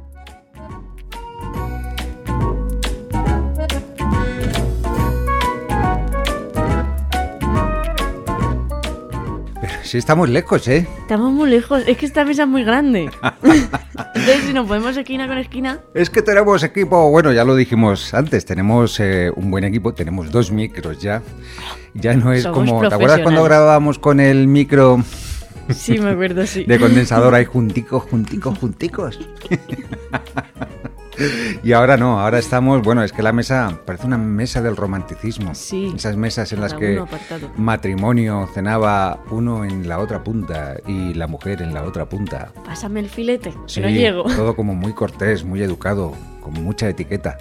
Sí, 9.83 9.97
estamos 9.97 10.29
lejos, 10.29 10.69
¿eh? 10.69 10.87
Estamos 11.01 11.33
muy 11.33 11.49
lejos, 11.49 11.83
es 11.85 11.97
que 11.97 12.05
esta 12.05 12.23
mesa 12.23 12.43
es 12.43 12.47
muy 12.47 12.63
grande. 12.63 13.11
Entonces, 14.15 14.43
si 14.45 14.53
nos 14.53 14.67
podemos 14.67 14.95
esquina 14.95 15.27
con 15.27 15.37
esquina. 15.37 15.81
Es 15.93 16.09
que 16.09 16.21
tenemos 16.21 16.63
equipo, 16.63 17.09
bueno, 17.09 17.33
ya 17.33 17.43
lo 17.43 17.55
dijimos 17.55 18.13
antes, 18.13 18.45
tenemos 18.45 19.01
eh, 19.01 19.33
un 19.35 19.51
buen 19.51 19.65
equipo, 19.65 19.93
tenemos 19.93 20.31
dos 20.31 20.49
micros 20.49 21.01
ya. 21.01 21.21
Ya 21.93 22.13
no 22.13 22.31
es 22.31 22.43
Somos 22.43 22.69
como, 22.69 22.87
¿te 22.87 22.95
acuerdas 22.95 23.19
cuando 23.19 23.43
grabábamos 23.43 23.99
con 23.99 24.21
el 24.21 24.47
micro 24.47 25.03
Sí, 25.73 25.99
me 25.99 26.11
acuerdo, 26.11 26.45
sí. 26.45 26.63
de 26.65 26.79
condensador 26.79 27.33
ahí 27.35 27.45
junticos, 27.45 28.03
junticos, 28.03 28.57
junticos? 28.57 29.19
Y 31.63 31.73
ahora 31.73 31.97
no, 31.97 32.19
ahora 32.19 32.39
estamos, 32.39 32.81
bueno, 32.81 33.03
es 33.03 33.11
que 33.11 33.21
la 33.21 33.31
mesa 33.31 33.79
parece 33.85 34.07
una 34.07 34.17
mesa 34.17 34.61
del 34.61 34.75
romanticismo. 34.75 35.53
Sí. 35.53 35.91
Esas 35.95 36.15
mesas 36.15 36.51
en 36.51 36.61
las 36.61 36.73
que 36.73 37.03
matrimonio 37.57 38.49
cenaba 38.53 39.19
uno 39.29 39.63
en 39.65 39.87
la 39.87 39.99
otra 39.99 40.23
punta 40.23 40.77
y 40.87 41.13
la 41.13 41.27
mujer 41.27 41.61
en 41.61 41.73
la 41.73 41.83
otra 41.83 42.07
punta. 42.07 42.51
Pásame 42.65 43.01
el 43.01 43.09
filete, 43.09 43.53
Sí, 43.67 43.81
que 43.81 43.87
no 43.87 43.93
llego. 43.93 44.23
todo 44.23 44.55
como 44.55 44.73
muy 44.73 44.93
cortés, 44.93 45.43
muy 45.43 45.61
educado, 45.61 46.13
con 46.41 46.53
mucha 46.53 46.89
etiqueta. 46.89 47.37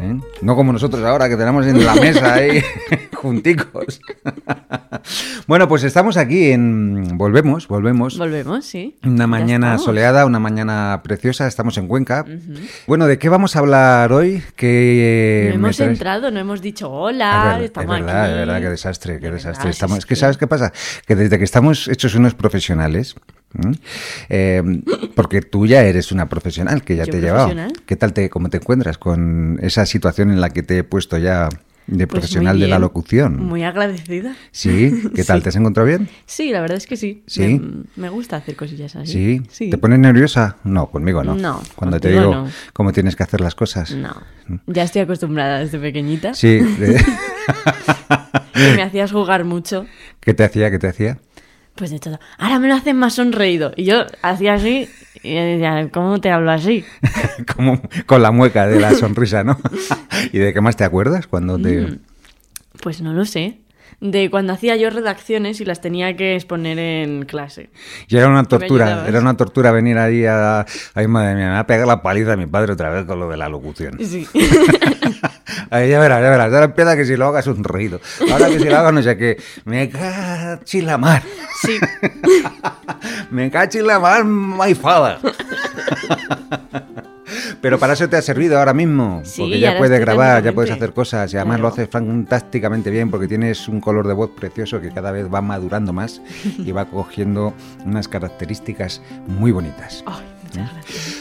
¿eh? 0.00 0.18
No 0.42 0.56
como 0.56 0.72
nosotros 0.72 1.02
ahora 1.04 1.28
que 1.28 1.36
tenemos 1.36 1.66
en 1.66 1.84
la 1.84 1.94
mesa 1.94 2.34
ahí 2.34 2.62
junticos. 3.14 4.00
bueno, 5.46 5.68
pues 5.68 5.84
estamos 5.84 6.16
aquí 6.16 6.50
en... 6.52 7.16
Volvemos, 7.16 7.68
volvemos. 7.68 8.18
Volvemos, 8.18 8.66
sí. 8.66 8.96
Una 9.04 9.26
mañana 9.26 9.78
soleada, 9.78 10.26
una 10.26 10.38
mañana 10.38 11.00
preciosa, 11.02 11.46
estamos 11.46 11.76
en 11.78 11.86
Cuenca. 11.86 12.24
Bueno, 12.86 13.06
¿de 13.06 13.18
qué 13.18 13.28
vamos 13.28 13.56
a 13.56 13.60
hablar 13.60 14.12
hoy? 14.12 14.42
Que 14.56 15.48
No 15.50 15.54
hemos 15.66 15.76
traes- 15.78 15.88
entrado, 15.90 16.30
no 16.30 16.40
hemos 16.40 16.60
dicho 16.62 16.86
Es 16.86 16.92
hola, 17.14 17.44
verdad, 17.44 17.62
estamos 17.64 17.96
es 17.98 18.04
verdad, 18.04 18.22
aquí. 18.24 18.30
es 18.32 18.38
verdad, 18.38 18.60
qué 18.60 18.68
desastre, 18.68 19.14
qué 19.20 19.26
De 19.26 19.32
desastre. 19.32 19.58
verdad, 19.58 19.70
Estamos, 19.70 19.98
es 19.98 20.06
que 20.06 20.16
¿sabes 20.16 20.36
qué 20.36 20.46
pasa? 20.46 20.72
Que 21.06 21.14
desde 21.16 21.38
que 21.38 21.44
estamos 21.44 21.88
hechos 21.88 22.14
unos 22.14 22.34
profesionales, 22.34 23.14
¿m? 23.54 23.76
Eh, 24.28 24.62
porque 25.14 25.42
tú 25.42 25.66
ya 25.66 25.82
eres 25.82 26.12
una 26.12 26.28
profesional, 26.28 26.82
que 26.82 26.96
ya 26.96 27.04
¿Yo 27.04 27.12
te 27.12 27.18
he 27.18 27.20
llevado. 27.20 27.52
¿Qué 27.86 27.96
tal 27.96 28.12
te, 28.12 28.30
cómo 28.30 28.48
te 28.50 28.58
encuentras 28.58 28.98
con 28.98 29.58
esa 29.62 29.86
situación 29.86 30.30
en 30.30 30.40
la 30.40 30.50
que 30.50 30.62
te 30.62 30.78
he 30.78 30.84
puesto 30.84 31.18
ya 31.18 31.48
de 31.86 32.06
Pues 32.06 32.20
profesional 32.20 32.60
de 32.60 32.68
la 32.68 32.78
locución? 32.78 33.44
Muy 33.44 33.64
agradecida. 33.64 34.36
Sí, 34.52 34.92
¿qué 35.14 35.24
tal? 35.24 35.38
Sí. 35.38 35.42
¿Te 35.42 35.48
has 35.48 35.56
encontrado 35.56 35.86
bien? 35.88 36.08
Sí, 36.26 36.50
la 36.52 36.60
verdad 36.60 36.76
es 36.76 36.86
que 36.86 36.96
sí. 36.96 37.24
Sí. 37.26 37.58
Me, 37.58 37.82
me 37.96 38.08
gusta 38.08 38.36
hacer 38.36 38.54
cosillas 38.54 38.94
así. 38.94 39.12
Sí. 39.12 39.42
Sí. 39.50 39.70
¿Te 39.70 39.78
pones 39.78 39.98
nerviosa? 39.98 40.56
No, 40.62 40.86
conmigo 40.90 41.24
no. 41.24 41.34
No, 41.34 41.60
Cuando 41.74 41.98
te 41.98 42.10
digo 42.10 42.32
no. 42.32 42.48
cómo 42.72 42.92
tienes 42.92 43.16
que 43.16 43.24
hacer 43.24 43.40
las 43.40 43.54
cosas. 43.56 43.92
No. 43.94 44.14
Ya 44.66 44.84
estoy 44.84 45.02
acostumbrada 45.02 45.58
desde 45.58 45.78
pequeñita. 45.78 46.34
Sí. 46.34 46.60
me 48.54 48.82
hacías 48.82 49.10
jugar 49.12 49.44
mucho. 49.44 49.86
¿Qué 50.20 50.34
te 50.34 50.44
hacía? 50.44 50.70
¿Qué 50.70 50.78
te 50.78 50.88
hacía? 50.88 51.18
Pues 51.74 51.90
de 51.90 51.98
todo. 51.98 52.18
Ahora 52.38 52.58
me 52.58 52.68
lo 52.68 52.74
hacen 52.74 52.96
más 52.96 53.14
sonreído. 53.14 53.72
Y 53.76 53.84
yo 53.84 54.04
hacía 54.22 54.54
así 54.54 54.88
y 55.22 55.34
decía, 55.34 55.88
¿cómo 55.92 56.20
te 56.20 56.30
hablo 56.30 56.50
así? 56.50 56.84
Como 57.56 57.80
con 58.06 58.22
la 58.22 58.30
mueca 58.30 58.66
de 58.66 58.80
la 58.80 58.94
sonrisa, 58.94 59.44
¿no? 59.44 59.58
¿Y 60.32 60.38
de 60.38 60.52
qué 60.52 60.60
más 60.60 60.76
te 60.76 60.84
acuerdas 60.84 61.26
cuando 61.26 61.58
te... 61.58 61.80
Mm. 61.80 61.98
Pues 62.82 63.00
no 63.02 63.12
lo 63.12 63.24
sé. 63.24 63.60
De 64.00 64.30
cuando 64.30 64.54
hacía 64.54 64.76
yo 64.76 64.88
redacciones 64.88 65.60
y 65.60 65.66
las 65.66 65.82
tenía 65.82 66.16
que 66.16 66.34
exponer 66.34 66.78
en 66.78 67.26
clase. 67.26 67.68
Y 68.08 68.16
era 68.16 68.28
una 68.28 68.44
tortura, 68.44 69.06
era 69.06 69.20
una 69.20 69.36
tortura 69.36 69.72
venir 69.72 69.98
ahí 69.98 70.24
a... 70.24 70.64
Ay, 70.94 71.06
madre 71.06 71.34
mía, 71.34 71.46
me 71.46 71.52
va 71.52 71.58
a 71.60 71.66
pegar 71.66 71.86
la 71.86 72.02
paliza 72.02 72.32
a 72.32 72.36
mi 72.36 72.46
padre 72.46 72.72
otra 72.72 72.88
vez 72.88 73.04
con 73.04 73.20
lo 73.20 73.28
de 73.28 73.36
la 73.36 73.48
locución. 73.50 73.98
Sí. 74.00 74.26
Ahí 75.70 75.88
ya 75.88 76.00
verás, 76.00 76.20
ya 76.22 76.30
verás. 76.30 76.52
Ahora 76.52 76.64
empieza 76.66 76.96
que 76.96 77.04
si 77.04 77.16
lo 77.16 77.26
hagas 77.28 77.46
un 77.46 77.62
reído. 77.64 78.00
Ahora 78.32 78.48
que 78.48 78.58
si 78.58 78.64
lo 78.68 78.76
hagas 78.76 78.92
no 78.92 79.02
sé 79.02 79.16
qué. 79.16 79.36
Me 79.64 79.88
cachi 79.88 80.80
la 80.82 80.98
mar. 80.98 81.22
Sí. 81.62 81.78
Me 83.30 83.50
cachi 83.50 83.80
la 83.80 83.98
mar, 84.00 84.24
my 84.24 84.74
father. 84.74 85.18
Pero 87.60 87.78
para 87.78 87.92
eso 87.92 88.08
te 88.08 88.16
ha 88.16 88.22
servido 88.22 88.58
ahora 88.58 88.72
mismo, 88.74 89.20
Sí, 89.24 89.42
porque 89.42 89.60
ya 89.60 89.78
puedes 89.78 90.00
grabar, 90.00 90.42
ya 90.42 90.52
puedes 90.52 90.70
hacer 90.72 90.92
cosas 90.92 91.32
y 91.32 91.36
además 91.36 91.58
Claro. 91.58 91.62
lo 91.62 91.68
haces 91.74 91.88
fantásticamente 91.90 92.90
bien 92.90 93.10
porque 93.10 93.28
tienes 93.28 93.68
un 93.68 93.80
color 93.80 94.08
de 94.08 94.14
voz 94.14 94.30
precioso 94.30 94.80
que 94.80 94.90
cada 94.90 95.12
vez 95.12 95.26
va 95.32 95.40
madurando 95.40 95.92
más 95.92 96.20
y 96.58 96.72
va 96.72 96.86
cogiendo 96.86 97.54
unas 97.84 98.08
características 98.08 99.00
muy 99.28 99.52
bonitas. 99.52 100.02
Ay, 100.06 100.24
muchas 100.42 100.72
gracias. 100.72 101.19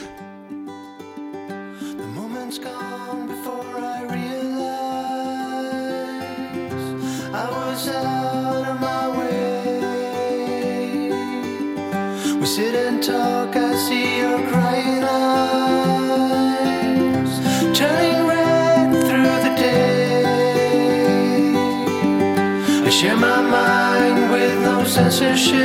Was 7.79 7.87
out 7.95 8.65
of 8.67 8.77
my 8.81 9.07
way. 9.17 9.79
We 12.37 12.45
sit 12.45 12.75
and 12.75 13.01
talk, 13.01 13.55
I 13.55 13.73
see 13.87 14.17
your 14.19 14.39
crying 14.49 15.03
eyes 15.03 16.59
turning 17.77 18.27
red 18.27 18.91
through 19.07 19.37
the 19.45 19.53
day. 19.55 20.25
I 22.85 22.89
share 22.89 23.15
my 23.15 23.41
mind 23.41 24.29
with 24.33 24.55
no 24.61 24.83
censorship, 24.83 25.55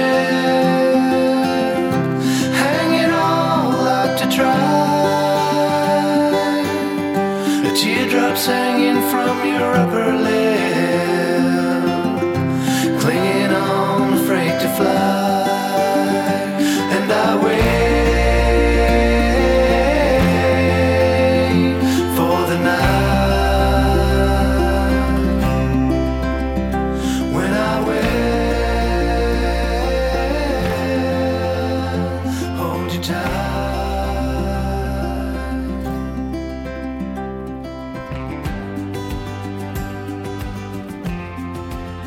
hang 2.62 2.90
it 3.02 3.10
all 3.10 3.88
out 3.98 4.18
to 4.20 4.26
dry. 4.36 4.73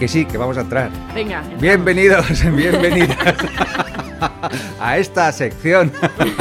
Que 0.07 0.13
sí, 0.13 0.25
que 0.25 0.37
vamos 0.37 0.57
a 0.57 0.61
entrar. 0.61 0.89
Venga. 1.13 1.43
Bienvenidos, 1.59 2.41
bienvenidas 2.55 3.17
a 4.79 4.97
esta 4.97 5.29
sección. 5.33 5.91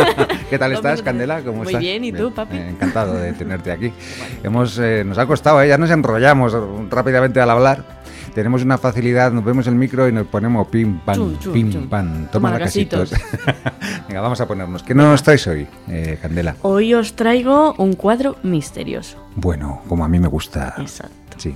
¿Qué 0.50 0.56
tal 0.56 0.70
estás. 0.70 1.02
Candela? 1.02 1.40
¿Cómo 1.40 1.64
Muy 1.64 1.66
estás? 1.66 1.80
bien, 1.80 2.04
¿y 2.04 2.12
tú, 2.12 2.32
papi? 2.32 2.56
eh, 2.58 2.68
encantado 2.68 3.14
de 3.14 3.32
tenerte 3.32 3.72
aquí. 3.72 3.92
Hemos, 4.44 4.78
eh, 4.78 5.02
nos 5.04 5.18
ha 5.18 5.26
costado, 5.26 5.60
eh, 5.62 5.66
ya 5.66 5.78
nos 5.78 5.90
enrollamos 5.90 6.56
rápidamente 6.88 7.40
al 7.40 7.50
hablar. 7.50 7.95
Tenemos 8.36 8.62
una 8.62 8.76
facilidad, 8.76 9.32
nos 9.32 9.42
vemos 9.42 9.66
el 9.66 9.76
micro 9.76 10.06
y 10.06 10.12
nos 10.12 10.26
ponemos 10.26 10.68
pim, 10.68 10.98
pam, 10.98 11.14
Chum, 11.16 11.38
chum, 11.38 11.52
pim, 11.54 11.72
chum. 11.72 11.88
pam. 11.88 12.26
Toma 12.30 12.50
la 12.50 12.58
casitos. 12.58 13.10
Venga, 14.08 14.20
vamos 14.20 14.38
a 14.42 14.46
ponernos. 14.46 14.82
¿Qué 14.82 14.94
nos 14.94 15.22
traes 15.22 15.46
hoy, 15.46 15.66
eh, 15.88 16.18
Candela? 16.20 16.54
Hoy 16.60 16.92
os 16.92 17.16
traigo 17.16 17.72
un 17.78 17.94
cuadro 17.94 18.36
misterioso. 18.42 19.16
Bueno, 19.36 19.80
como 19.88 20.04
a 20.04 20.08
mí 20.08 20.18
me 20.18 20.28
gusta. 20.28 20.74
Exacto. 20.76 21.38
Sí. 21.38 21.54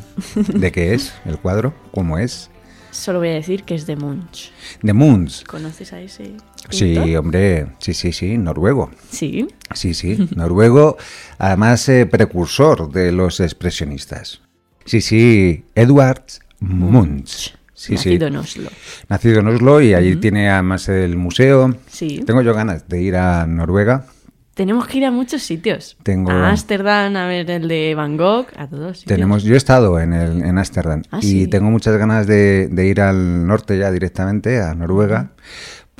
¿De 0.55 0.73
qué 0.73 0.95
es 0.95 1.13
el 1.27 1.37
cuadro? 1.37 1.75
¿Cómo 1.91 2.17
es? 2.17 2.51
Solo 2.93 3.19
voy 3.19 3.29
a 3.29 3.35
decir 3.35 3.65
que 3.65 3.75
es 3.75 3.87
de 3.87 3.97
Munch. 3.97 4.51
The 4.83 4.95
Moons. 4.95 5.45
¿Conoces 5.47 5.93
a 5.93 6.01
ese 6.01 6.33
Sí, 6.71 6.97
hombre, 7.15 7.67
sí, 7.79 7.93
sí, 7.93 8.11
sí, 8.11 8.39
noruego. 8.39 8.91
Sí. 9.11 9.47
Sí, 9.75 9.93
sí, 9.93 10.31
noruego, 10.35 10.97
además 11.37 11.87
eh, 11.91 12.07
precursor 12.07 12.91
de 12.91 13.13
los 13.13 13.39
expresionistas. 13.41 14.41
Sí, 14.87 15.03
sí, 15.03 15.67
Edward 15.75 16.23
Munch. 16.61 17.55
Sí, 17.75 17.95
nacido 17.95 18.27
sí. 18.29 18.33
en 18.33 18.37
Oslo. 18.37 18.71
Nacido 19.09 19.41
en 19.41 19.49
Oslo 19.49 19.81
y 19.81 19.95
allí 19.95 20.17
tiene 20.17 20.51
además 20.51 20.89
el 20.91 21.17
museo. 21.17 21.75
Sí. 21.87 22.23
Tengo 22.27 22.43
yo 22.43 22.53
ganas 22.55 22.87
de 22.89 23.01
ir 23.03 23.17
a 23.17 23.47
Noruega. 23.47 24.05
Tenemos 24.53 24.87
que 24.87 24.99
ir 24.99 25.07
a 25.07 25.11
muchos 25.11 25.43
sitios. 25.43 25.97
Tengo- 26.03 26.31
A 26.31 26.51
Ámsterdam, 26.51 27.17
a 27.17 27.27
ver 27.27 27.51
el 27.51 27.67
de 27.69 27.95
Van 27.95 28.19
Gogh, 28.19 28.49
a 28.59 28.67
todos. 28.67 28.99
sitios. 28.99 29.17
Tenemos, 29.17 29.43
yo 29.45 29.55
he 29.55 29.57
estado 29.57 29.99
en 29.99 30.13
el 30.13 30.43
en 30.45 30.59
Ámsterdam 30.59 31.03
Ah, 31.11 31.21
y 31.23 31.45
sí. 31.45 31.47
tengo 31.47 31.71
muchas 31.71 31.97
ganas 31.97 32.27
de, 32.27 32.69
de 32.71 32.87
ir 32.87 33.01
al 33.01 33.47
norte 33.47 33.79
ya 33.79 33.91
directamente, 33.91 34.61
a 34.61 34.75
Noruega, 34.75 35.31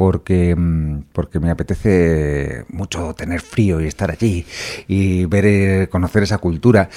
porque 0.05 1.39
me 1.41 1.51
apetece 1.51 2.65
mucho 2.71 3.13
tener 3.15 3.43
frío 3.43 3.83
y 3.83 3.87
estar 3.87 4.11
allí 4.11 4.47
y 4.89 5.27
ver, 5.27 5.45
eh, 5.45 5.89
conocer 5.91 6.23
esa 6.23 6.39
cultura. 6.39 6.89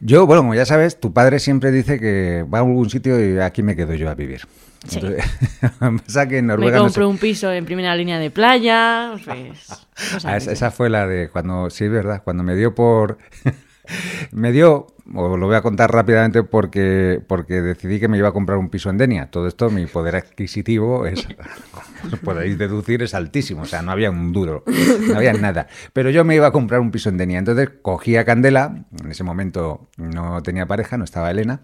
Yo, 0.00 0.26
bueno, 0.26 0.42
como 0.42 0.54
ya 0.54 0.66
sabes, 0.66 1.00
tu 1.00 1.12
padre 1.14 1.38
siempre 1.38 1.70
dice 1.72 1.98
que 1.98 2.44
va 2.52 2.58
a 2.58 2.60
algún 2.60 2.90
sitio 2.90 3.18
y 3.18 3.38
aquí 3.40 3.62
me 3.62 3.76
quedo 3.76 3.94
yo 3.94 4.10
a 4.10 4.14
vivir. 4.14 4.42
Sí. 4.86 4.98
Entonces, 4.98 5.24
pasa 6.06 6.28
que 6.28 6.36
en 6.38 6.46
Me 6.46 6.52
Noruega 6.52 6.78
no 6.78 6.90
sé- 6.90 7.02
un 7.04 7.16
piso 7.16 7.50
en 7.50 7.64
primera 7.64 7.96
línea 7.96 8.18
de 8.18 8.30
playa. 8.30 9.12
Pues, 9.24 9.86
Ah, 10.24 10.36
esa, 10.36 10.52
esa 10.52 10.70
fue 10.70 10.90
la 10.90 11.06
de 11.06 11.30
cuando, 11.30 11.70
sí, 11.70 11.84
es 11.84 11.90
verdad, 11.90 12.20
cuando 12.22 12.42
me 12.42 12.56
dio 12.56 12.74
por... 12.74 13.16
me 14.32 14.52
dio, 14.52 14.86
os 15.14 15.38
lo 15.38 15.46
voy 15.46 15.56
a 15.56 15.62
contar 15.62 15.92
rápidamente 15.92 16.42
porque, 16.42 17.20
porque 17.26 17.60
decidí 17.60 17.98
que 17.98 18.08
me 18.08 18.18
iba 18.18 18.28
a 18.28 18.32
comprar 18.32 18.58
un 18.58 18.68
piso 18.68 18.90
en 18.90 18.98
Denia. 18.98 19.30
Todo 19.30 19.48
esto, 19.48 19.70
mi 19.70 19.86
poder 19.86 20.16
adquisitivo 20.16 21.06
es, 21.06 21.26
podéis 22.24 22.58
deducir, 22.58 23.02
es 23.02 23.14
altísimo. 23.14 23.62
O 23.62 23.66
sea, 23.66 23.82
no 23.82 23.92
había 23.92 24.10
un 24.10 24.32
duro, 24.32 24.64
no 25.08 25.16
había 25.16 25.32
nada. 25.32 25.66
Pero 25.92 26.10
yo 26.10 26.24
me 26.24 26.36
iba 26.36 26.46
a 26.46 26.52
comprar 26.52 26.80
un 26.80 26.90
piso 26.90 27.08
en 27.08 27.16
Denia. 27.16 27.38
Entonces 27.38 27.70
cogí 27.82 28.16
a 28.16 28.24
Candela, 28.24 28.84
en 29.02 29.10
ese 29.10 29.24
momento 29.24 29.88
no 29.96 30.42
tenía 30.42 30.66
pareja, 30.66 30.96
no 30.96 31.04
estaba 31.04 31.30
Elena. 31.30 31.60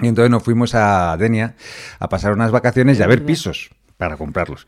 Y 0.00 0.08
entonces 0.08 0.30
nos 0.30 0.42
fuimos 0.42 0.74
a 0.74 1.16
Denia 1.16 1.54
a 1.98 2.08
pasar 2.08 2.32
unas 2.32 2.50
vacaciones 2.50 2.98
y 2.98 3.02
a 3.02 3.06
ver 3.06 3.24
pisos 3.24 3.70
para 3.96 4.16
comprarlos. 4.16 4.66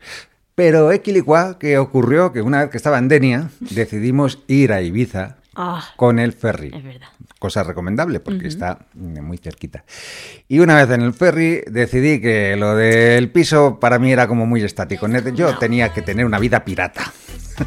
Pero 0.55 0.93
equilicua 0.93 1.59
que 1.59 1.77
ocurrió 1.77 2.31
que 2.31 2.41
una 2.41 2.61
vez 2.61 2.69
que 2.69 2.77
estaba 2.77 2.97
en 2.97 3.09
Denia, 3.09 3.49
decidimos 3.59 4.41
ir 4.47 4.71
a 4.71 4.81
Ibiza 4.81 5.37
Ah, 5.55 5.83
con 5.95 6.19
el 6.19 6.33
ferry. 6.33 6.71
es 6.75 6.83
verdad. 6.83 7.07
Cosa 7.39 7.63
recomendable 7.63 8.19
porque 8.19 8.47
está 8.47 8.79
mm, 8.93 9.21
muy 9.21 9.37
cerquita. 9.37 9.83
Y 10.47 10.59
una 10.59 10.75
vez 10.75 10.89
en 10.89 11.01
el 11.01 11.13
ferry 11.13 11.63
decidí 11.67 12.19
que 12.21 12.55
lo 12.55 12.75
del 12.75 13.29
piso 13.31 13.79
para 13.79 13.99
mí 13.99 14.11
era 14.11 14.27
como 14.27 14.45
muy 14.45 14.61
estático. 14.63 15.07
Yo 15.33 15.57
tenía 15.57 15.89
que 15.93 16.01
tener 16.01 16.25
una 16.25 16.39
vida 16.39 16.63
pirata. 16.65 17.03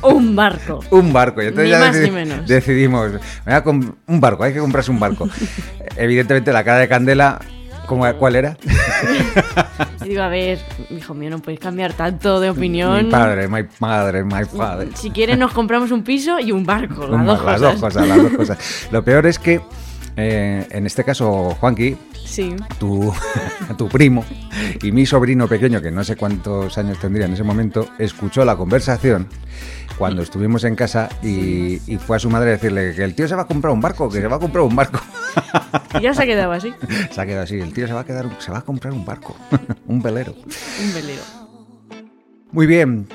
Un 0.03 0.37
barco. 0.37 0.81
Un 0.91 1.13
barco. 1.13 1.43
Y 1.43 1.47
entonces 1.47 1.65
Ni 1.65 1.71
ya 1.71 1.79
más 1.79 1.97
ni 1.97 2.11
menos. 2.11 2.47
decidimos, 2.47 3.13
"Me 3.13 3.19
voy 3.47 3.55
a 3.55 3.65
com- 3.65 3.95
un 4.07 4.21
barco, 4.21 4.45
hay 4.45 4.53
que 4.53 4.59
comprarse 4.59 4.91
un 4.91 5.01
barco. 5.01 5.29
Evidentemente 5.97 6.53
la 6.53 6.63
cara 6.65 6.79
de 6.81 6.89
Candela, 6.89 7.41
¿cómo- 7.89 8.07
¿cuál 8.15 8.37
era? 8.37 8.57
Y 10.05 10.11
digo, 10.11 10.23
a 10.23 10.29
ver, 10.29 10.59
hijo 10.91 11.13
mío, 11.13 11.29
no 11.29 11.39
puedes 11.41 11.61
cambiar 11.61 11.93
tanto 11.93 12.41
de 12.41 12.49
opinión. 12.51 13.07
Mi 13.07 13.11
padre, 13.11 13.47
my 13.49 13.63
padre, 13.65 14.25
my 14.25 14.45
father. 14.45 14.89
Si 14.95 15.11
quieres, 15.11 15.37
nos 15.37 15.53
compramos 15.53 15.91
un 15.91 16.03
piso 16.03 16.39
y 16.41 16.51
un 16.53 16.65
barco. 16.65 17.03
Las 17.07 17.21
Un- 17.21 17.27
dos 17.27 17.45
las 17.45 17.55
cosas. 17.57 17.61
dos 17.61 17.81
cosas, 17.81 18.09
las 18.09 18.23
dos 18.23 18.33
cosas. 18.33 18.59
Lo 18.91 19.05
peor 19.05 19.27
es 19.27 19.39
que, 19.39 19.61
eh, 20.17 20.67
en 20.71 20.87
este 20.87 21.05
caso, 21.05 21.57
Juanqui, 21.61 21.97
Sí. 22.25 22.55
tu, 22.79 23.13
tu 23.77 23.89
primo 23.89 24.25
y 24.83 24.93
mi 24.93 25.05
sobrino 25.05 25.47
pequeño, 25.47 25.83
que 25.83 25.91
no 25.91 26.03
sé 26.05 26.17
cuántos 26.17 26.79
años 26.79 26.99
tendría 26.99 27.27
en 27.27 27.35
ese 27.35 27.45
momento, 27.45 27.89
escuchó 27.99 28.45
la 28.45 28.57
conversación 28.57 29.29
cuando 29.99 30.23
estuvimos 30.23 30.63
en 30.65 30.77
casa 30.77 31.09
y, 31.23 31.81
y 31.93 31.97
fue 31.99 32.17
a 32.17 32.21
su 32.21 32.31
madre 32.31 32.51
a 32.51 32.53
decirle 32.53 32.95
que 32.95 33.03
el 33.05 33.15
tío 33.15 33.27
se 33.27 33.35
va 33.35 33.43
a 33.43 33.47
comprar 33.47 33.73
un 33.75 33.81
barco, 33.81 34.09
que 34.09 34.21
se 34.21 34.27
va 34.29 34.37
a 34.37 34.41
comprar 34.41 34.65
un 34.65 34.77
barco. 34.77 35.01
Y 35.99 36.03
ya 36.03 36.15
se 36.15 36.23
ha 36.23 36.27
quedado 36.27 36.53
así. 36.53 36.73
se 37.11 37.21
ha 37.21 37.27
quedado 37.27 37.43
así, 37.43 37.57
el 37.59 37.73
tío 37.73 37.87
se 37.87 37.93
va 37.93 38.01
a 38.01 38.05
quedar, 38.05 38.27
se 38.39 38.51
va 38.53 38.59
a 38.59 38.63
comprar 38.63 38.93
un 38.93 39.05
barco, 39.05 39.37
un 39.87 40.01
velero. 40.01 40.35
Un 40.83 40.95
velero. 40.95 41.23
Muy 42.53 42.67
bien. 42.67 43.07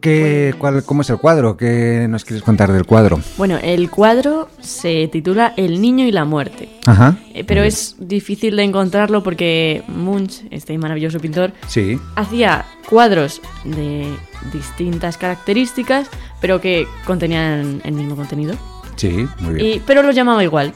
¿Qué, 0.00 0.54
cuál, 0.58 0.82
¿Cómo 0.82 1.02
es 1.02 1.10
el 1.10 1.18
cuadro? 1.18 1.58
¿Qué 1.58 2.06
nos 2.08 2.24
quieres 2.24 2.42
contar 2.42 2.72
del 2.72 2.86
cuadro? 2.86 3.20
Bueno, 3.36 3.58
el 3.62 3.90
cuadro 3.90 4.48
se 4.58 5.08
titula 5.08 5.52
El 5.58 5.82
niño 5.82 6.06
y 6.06 6.10
la 6.12 6.24
muerte. 6.24 6.70
Ajá. 6.86 7.16
Eh, 7.34 7.44
Pero 7.44 7.62
es 7.64 7.96
difícil 7.98 8.56
de 8.56 8.62
encontrarlo 8.62 9.22
porque 9.22 9.82
Munch, 9.88 10.44
este 10.50 10.78
maravilloso 10.78 11.20
pintor, 11.20 11.52
Sí. 11.68 11.98
hacía 12.16 12.64
cuadros 12.88 13.42
de 13.64 14.06
distintas 14.52 15.16
características, 15.16 16.08
pero 16.40 16.60
que 16.60 16.86
contenían 17.04 17.80
el 17.84 17.92
mismo 17.92 18.16
contenido. 18.16 18.54
Sí, 18.96 19.26
muy 19.40 19.54
bien. 19.54 19.66
Y, 19.66 19.80
pero 19.80 20.02
los 20.02 20.14
llamaba 20.14 20.42
igual. 20.42 20.72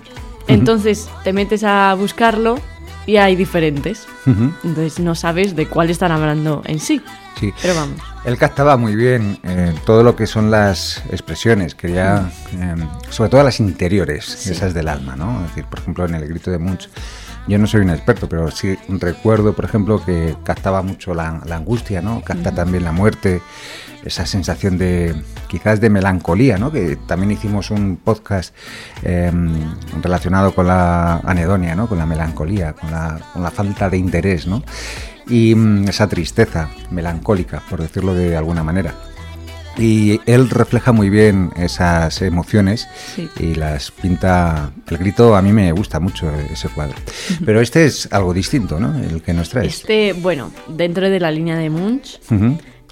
Entonces 0.47 1.09
te 1.25 1.33
metes 1.33 1.65
a 1.65 1.95
buscarlo 1.95 2.59
y 3.07 3.17
hay 3.17 3.37
diferentes. 3.37 4.07
Entonces 4.27 4.99
no 5.01 5.15
sabes 5.15 5.57
de 5.57 5.67
cuál 5.67 5.91
están 5.91 6.13
hablando 6.13 6.63
en 6.67 6.79
sí. 6.81 7.01
Sí. 7.39 7.53
Pero 7.61 7.75
vamos. 7.75 8.01
Él 8.25 8.39
captaba 8.39 8.77
muy 8.77 8.95
bien 8.95 9.39
eh, 9.43 9.75
todo 9.85 10.03
lo 10.03 10.15
que 10.17 10.27
son 10.27 10.51
las 10.51 11.03
expresiones, 11.11 11.75
quería, 11.75 12.31
eh, 12.53 12.75
sobre 13.11 13.29
todo 13.29 13.43
las 13.43 13.59
interiores, 13.61 14.25
Sí. 14.25 14.53
esas 14.53 14.73
del 14.73 14.89
alma, 14.89 15.17
¿no? 15.17 15.41
Es 15.43 15.49
decir, 15.49 15.65
por 15.65 15.81
ejemplo, 15.81 16.05
en 16.07 16.15
el 16.15 16.27
grito 16.29 16.51
de 16.51 16.59
Munch, 16.59 16.89
yo 17.47 17.59
no 17.59 17.67
soy 17.67 17.83
un 17.83 17.91
experto, 17.91 18.29
pero 18.29 18.51
sí 18.51 18.77
recuerdo, 18.89 19.53
por 19.55 19.65
ejemplo, 19.65 20.05
que 20.05 20.35
captaba 20.45 20.83
mucho 20.83 21.15
la, 21.15 21.41
la 21.45 21.57
angustia, 21.57 22.01
¿no? 22.01 22.23
Capta 22.23 22.53
también 22.53 22.85
la 22.85 22.93
muerte, 22.93 23.43
esa 24.05 24.27
sensación 24.27 24.79
de, 24.79 25.15
quizás 25.49 25.81
de 25.81 25.91
melancolía, 25.91 26.59
¿no? 26.59 26.73
Que 26.73 26.97
también 26.97 27.33
hicimos 27.33 27.71
un 27.71 27.97
podcast 27.97 28.55
eh, 29.03 29.33
relacionado 30.03 30.55
con 30.55 30.67
la 30.67 31.17
anedonia, 31.19 31.75
¿no? 31.75 31.89
Con 31.89 31.99
la 31.99 32.07
melancolía, 32.07 32.73
con 32.73 32.91
la, 32.91 33.21
con 33.33 33.43
la 33.43 33.51
falta 33.51 33.91
de 33.91 33.99
interés, 33.99 34.47
¿no? 34.47 34.63
y 35.29 35.55
mm, 35.55 35.89
esa 35.89 36.09
tristeza 36.09 36.69
melancólica, 36.91 37.63
por 37.69 37.81
decirlo 37.81 38.15
de 38.15 38.37
alguna 38.37 38.63
manera. 38.63 38.95
Y 39.77 40.21
él 40.27 40.51
refleja 40.51 40.93
muy 40.93 41.11
bien 41.11 41.51
esas 41.57 42.23
emociones 42.23 42.87
Sí. 43.17 43.29
y 43.41 43.55
las 43.57 43.91
pinta. 43.91 44.71
El 44.89 44.99
grito 44.99 45.35
a 45.35 45.43
mí 45.43 45.53
me 45.53 45.73
gusta 45.73 45.99
mucho 45.99 46.31
ese 46.53 46.69
cuadro. 46.69 46.95
Pero 47.45 47.61
este 47.61 47.85
es 47.87 48.09
algo 48.13 48.33
distinto, 48.33 48.79
¿no? 48.79 48.97
El 48.99 49.21
que 49.23 49.33
nos 49.33 49.49
traes. 49.49 49.75
Este, 49.81 50.13
bueno, 50.13 50.53
dentro 50.69 51.11
de 51.11 51.19
la 51.19 51.31
línea 51.33 51.57
de 51.57 51.71
Munch. 51.71 52.21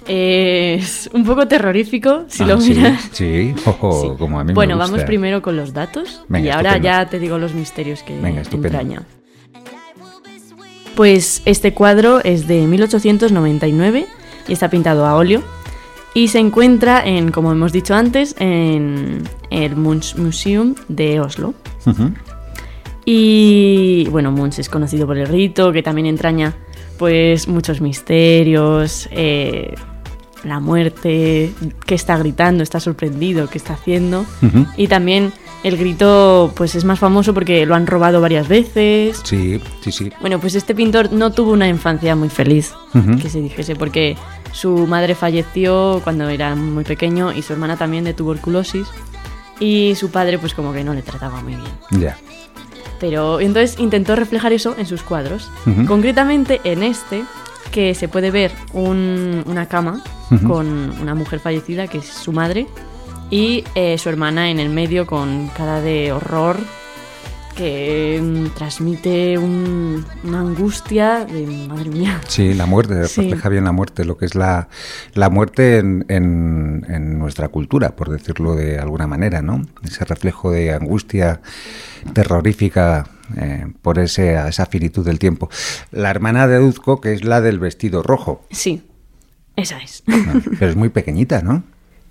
Es 0.05 1.09
un 1.13 1.23
poco 1.23 1.47
terrorífico 1.47 2.25
si 2.27 2.43
Ah, 2.43 2.47
lo 2.47 2.57
miras. 2.57 3.09
Sí, 3.13 3.55
ojo, 3.65 4.01
Sí. 4.01 4.17
como 4.19 4.37
a 4.39 4.43
mí 4.43 4.53
Bueno, 4.53 4.75
me 4.75 4.81
gusta. 4.81 4.91
vamos 4.91 5.05
primero 5.07 5.41
con 5.41 5.55
los 5.55 5.71
datos 5.71 6.23
Venga, 6.27 6.45
y 6.45 6.49
ahora 6.49 6.71
estupendo. 6.71 6.83
ya 6.89 7.05
te 7.09 7.19
digo 7.19 7.37
los 7.37 7.53
misterios 7.53 8.03
que 8.03 8.19
Venga, 8.19 8.41
entraña. 8.51 9.03
Pues 10.95 11.41
este 11.45 11.73
cuadro 11.73 12.19
es 12.23 12.47
de 12.47 12.67
1899 12.67 14.05
y 14.47 14.53
está 14.53 14.69
pintado 14.69 15.05
a 15.05 15.15
óleo 15.15 15.41
y 16.13 16.27
se 16.27 16.39
encuentra 16.39 17.03
en, 17.05 17.31
como 17.31 17.51
hemos 17.51 17.71
dicho 17.71 17.95
antes, 17.95 18.35
en 18.39 19.23
el 19.49 19.75
Munch 19.75 20.15
Museum 20.15 20.75
de 20.87 21.19
Oslo. 21.19 21.53
Y 23.05 24.07
bueno, 24.11 24.31
Munch 24.31 24.59
es 24.59 24.69
conocido 24.69 25.07
por 25.07 25.17
el 25.17 25.27
rito, 25.27 25.71
que 25.71 25.83
también 25.83 26.07
entraña 26.07 26.55
pues 26.97 27.47
muchos 27.47 27.81
misterios, 27.81 29.09
eh, 29.11 29.75
la 30.43 30.59
muerte, 30.59 31.51
qué 31.85 31.95
está 31.95 32.17
gritando, 32.17 32.63
está 32.63 32.79
sorprendido, 32.79 33.49
qué 33.49 33.57
está 33.57 33.73
haciendo. 33.73 34.25
Y 34.77 34.87
también 34.87 35.33
el 35.63 35.77
grito 35.77 36.53
pues 36.55 36.75
es 36.75 36.85
más 36.85 36.99
famoso 36.99 37.33
porque 37.33 37.65
lo 37.65 37.75
han 37.75 37.87
robado 37.87 38.21
varias 38.21 38.47
veces. 38.47 39.21
Sí, 39.23 39.59
sí, 39.81 39.91
sí. 39.91 40.11
Bueno, 40.21 40.39
pues 40.39 40.55
este 40.55 40.75
pintor 40.75 41.11
no 41.11 41.31
tuvo 41.31 41.51
una 41.51 41.67
infancia 41.67 42.15
muy 42.15 42.29
feliz, 42.29 42.73
que 43.21 43.29
se 43.29 43.41
dijese, 43.41 43.75
porque 43.75 44.15
su 44.53 44.87
madre 44.87 45.13
falleció 45.15 45.99
cuando 46.05 46.29
era 46.29 46.55
muy 46.55 46.85
pequeño 46.85 47.33
y 47.33 47.41
su 47.41 47.51
hermana 47.53 47.75
también 47.75 48.05
de 48.05 48.13
tuberculosis. 48.13 48.87
Y 49.59 49.95
su 49.95 50.09
padre 50.11 50.37
pues 50.39 50.53
como 50.53 50.71
que 50.73 50.83
no 50.85 50.93
le 50.93 51.01
trataba 51.01 51.41
muy 51.41 51.55
bien. 51.55 52.01
Ya. 52.01 52.17
Pero 52.99 53.39
entonces 53.41 53.77
intentó 53.79 54.15
reflejar 54.15 54.53
eso 54.53 54.75
en 54.77 54.85
sus 54.85 55.03
cuadros. 55.03 55.49
Concretamente 55.87 56.61
en 56.63 56.83
este, 56.83 57.23
que 57.71 57.93
se 57.95 58.07
puede 58.07 58.31
ver 58.31 58.51
un- 58.73 59.43
una 59.45 59.65
cama 59.67 60.01
con 60.47 60.91
una 61.01 61.13
mujer 61.13 61.39
fallecida, 61.39 61.87
que 61.87 61.97
es 61.99 62.05
su 62.07 62.31
madre, 62.31 62.65
y 63.29 63.63
eh, 63.75 63.97
su 63.97 64.09
hermana 64.09 64.49
en 64.49 64.59
el 64.59 64.69
medio 64.69 65.05
con 65.05 65.47
cara 65.49 65.81
de 65.81 66.11
horror, 66.11 66.57
que 67.55 68.19
mm, 68.21 68.55
transmite 68.55 69.37
un- 69.37 70.05
una 70.23 70.39
angustia 70.41 71.25
de 71.25 71.45
madre 71.67 71.89
mía. 71.89 72.19
Sí, 72.27 72.53
la 72.53 72.65
muerte, 72.65 73.07
Sí. 73.07 73.21
refleja 73.21 73.49
bien 73.49 73.63
la 73.65 73.71
muerte, 73.71 74.05
lo 74.05 74.17
que 74.17 74.25
es 74.25 74.35
la, 74.35 74.67
la 75.13 75.29
muerte 75.29 75.77
en, 75.77 76.05
en- 76.09 76.85
en 76.89 77.19
nuestra 77.19 77.47
cultura, 77.49 77.95
por 77.95 78.09
decirlo 78.09 78.55
de 78.55 78.79
alguna 78.79 79.07
manera, 79.07 79.41
¿no? 79.41 79.61
Ese 79.83 80.03
reflejo 80.05 80.51
de 80.51 80.73
angustia 80.73 81.41
terrorífica 82.13 83.07
eh, 83.37 83.67
por 83.81 83.99
ese, 83.99 84.35
esa 84.47 84.65
finitud 84.65 85.05
del 85.05 85.17
tiempo. 85.19 85.49
La 85.91 86.09
hermana 86.09 86.47
deduzco 86.47 86.99
que 87.01 87.13
es 87.13 87.23
la 87.23 87.39
del 87.41 87.59
vestido 87.59 88.03
rojo, 88.03 88.45
Sí, 88.51 88.83
esa 89.55 89.77
es. 89.79 90.03
pero 90.59 90.71
es 90.71 90.75
muy 90.75 90.89
pequeñita, 90.89 91.41
¿no? 91.41 91.63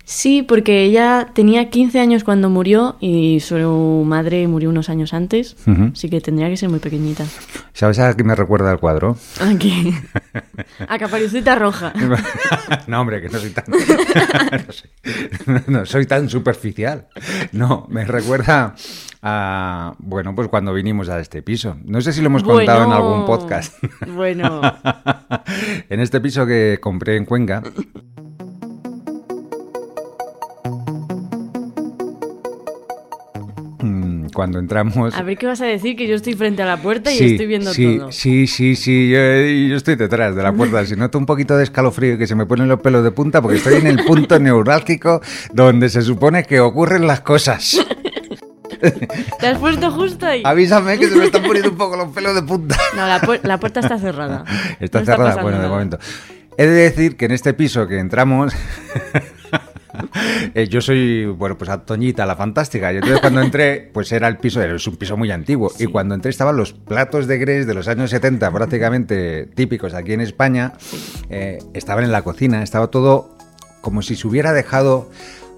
Sí, 0.05 0.43
porque 0.43 0.83
ella 0.83 1.29
tenía 1.33 1.69
15 1.69 1.99
años 1.99 2.23
cuando 2.25 2.49
murió 2.49 2.97
y 2.99 3.39
su 3.39 4.03
madre 4.05 4.47
murió 4.47 4.69
unos 4.69 4.89
años 4.89 5.13
antes, 5.13 5.55
así 5.93 6.09
que 6.09 6.19
tendría 6.19 6.49
que 6.49 6.57
ser 6.57 6.69
muy 6.69 6.79
pequeñita. 6.79 7.25
¿Sabes 7.71 7.99
a 7.99 8.13
qué 8.15 8.23
me 8.23 8.35
recuerda 8.35 8.71
el 8.71 8.79
cuadro? 8.79 9.15
Aquí. 9.41 9.93
A 10.87 10.97
Caparucita 10.97 11.55
Roja. 11.55 11.93
no, 12.87 13.01
hombre, 13.01 13.21
que 13.21 13.29
no 13.29 13.39
soy 13.39 13.51
tan. 13.51 13.65
no, 13.71 14.73
soy, 14.73 15.61
no 15.67 15.85
soy 15.85 16.05
tan 16.05 16.29
superficial. 16.29 17.07
No, 17.51 17.85
me 17.89 18.05
recuerda 18.05 18.75
a. 19.21 19.95
Bueno, 19.99 20.35
pues 20.35 20.49
cuando 20.49 20.73
vinimos 20.73 21.09
a 21.09 21.19
este 21.19 21.41
piso. 21.41 21.77
No 21.85 22.01
sé 22.01 22.13
si 22.13 22.21
lo 22.21 22.27
hemos 22.27 22.43
contado 22.43 22.85
en 22.85 22.91
algún 22.91 23.25
podcast. 23.25 23.81
Bueno, 24.07 24.61
en 25.89 25.99
este 25.99 26.19
piso 26.19 26.45
que 26.45 26.79
compré 26.81 27.17
en 27.17 27.25
Cuenca. 27.25 27.63
Cuando 34.33 34.59
entramos. 34.59 35.13
a 35.15 35.21
ver 35.21 35.37
qué 35.37 35.45
vas 35.45 35.61
a 35.61 35.65
decir, 35.65 35.95
que 35.95 36.07
yo 36.07 36.15
estoy 36.15 36.33
frente 36.33 36.61
a 36.61 36.65
la 36.65 36.77
puerta 36.77 37.11
y 37.11 37.17
Sí, 37.17 37.25
estoy 37.31 37.45
viendo 37.47 37.73
sí, 37.73 37.97
todo. 37.97 38.11
Sí, 38.11 38.47
sí, 38.47 38.75
sí, 38.75 39.09
yo, 39.09 39.17
yo 39.17 39.75
estoy 39.75 39.95
detrás 39.95 40.35
de 40.35 40.43
la 40.43 40.51
puerta. 40.53 40.85
Si 40.85 40.95
noto 40.95 41.17
un 41.17 41.25
poquito 41.25 41.55
de 41.57 41.63
escalofrío 41.63 42.13
y 42.13 42.17
que 42.17 42.27
se 42.27 42.35
me 42.35 42.45
ponen 42.45 42.67
los 42.67 42.79
pelos 42.81 43.03
de 43.03 43.11
punta 43.11 43.41
porque 43.41 43.57
estoy 43.57 43.75
en 43.75 43.87
el 43.87 44.03
punto 44.03 44.39
neurálgico 44.39 45.21
donde 45.53 45.89
se 45.89 46.01
supone 46.01 46.43
que 46.43 46.59
ocurren 46.59 47.05
las 47.07 47.21
cosas. 47.21 47.77
¿Te 49.39 49.47
has 49.47 49.59
puesto 49.59 49.91
justo 49.91 50.25
ahí? 50.25 50.41
Avísame 50.45 50.97
que 50.97 51.07
se 51.07 51.15
me 51.15 51.25
están 51.25 51.43
poniendo 51.43 51.69
un 51.71 51.77
poco 51.77 51.95
los 51.95 52.07
pelos 52.09 52.35
de 52.35 52.41
punta. 52.43 52.75
No, 52.95 53.07
la, 53.07 53.21
pu- 53.21 53.39
la 53.43 53.57
puerta 53.59 53.79
está 53.79 53.97
cerrada. 53.97 54.43
Está 54.79 54.99
No 54.99 55.05
cerrada, 55.05 55.23
pasando 55.29 55.43
bueno, 55.43 55.61
de 55.61 55.67
momento. 55.69 55.99
He 56.57 56.65
de 56.65 56.71
decir 56.89 57.15
que 57.15 57.25
en 57.25 57.31
este 57.31 57.53
piso 57.53 57.87
que 57.87 57.97
entramos, 57.99 58.53
eh, 60.55 60.67
yo 60.67 60.81
soy, 60.81 61.25
bueno, 61.25 61.57
pues 61.57 61.69
a 61.69 61.83
Toñita, 61.85 62.25
la 62.25 62.35
fantástica. 62.35 62.91
Y 62.91 62.95
entonces 62.97 63.19
cuando 63.19 63.41
entré, 63.41 63.89
pues 63.93 64.11
era 64.11 64.27
el 64.27 64.37
piso, 64.37 64.61
era- 64.61 64.75
es 64.75 64.87
un 64.87 64.95
piso 64.97 65.17
muy 65.17 65.31
antiguo. 65.31 65.71
Y 65.79 65.85
cuando 65.85 66.15
entré 66.15 66.29
estaban 66.31 66.57
los 66.57 66.73
platos 66.73 67.27
de 67.27 67.37
Grés 67.37 67.67
de 67.67 67.73
los 67.73 67.87
años 67.87 68.09
70, 68.09 68.51
prácticamente 68.51 69.45
típicos 69.55 69.93
aquí 69.93 70.13
en 70.13 70.21
España. 70.21 70.73
eh, 71.29 71.59
estaban 71.73 72.03
en 72.03 72.11
la 72.11 72.21
cocina, 72.21 72.63
estaba 72.63 72.87
todo 72.87 73.35
como 73.81 74.01
si 74.01 74.15
se 74.15 74.27
hubiera 74.27 74.53
dejado 74.53 75.09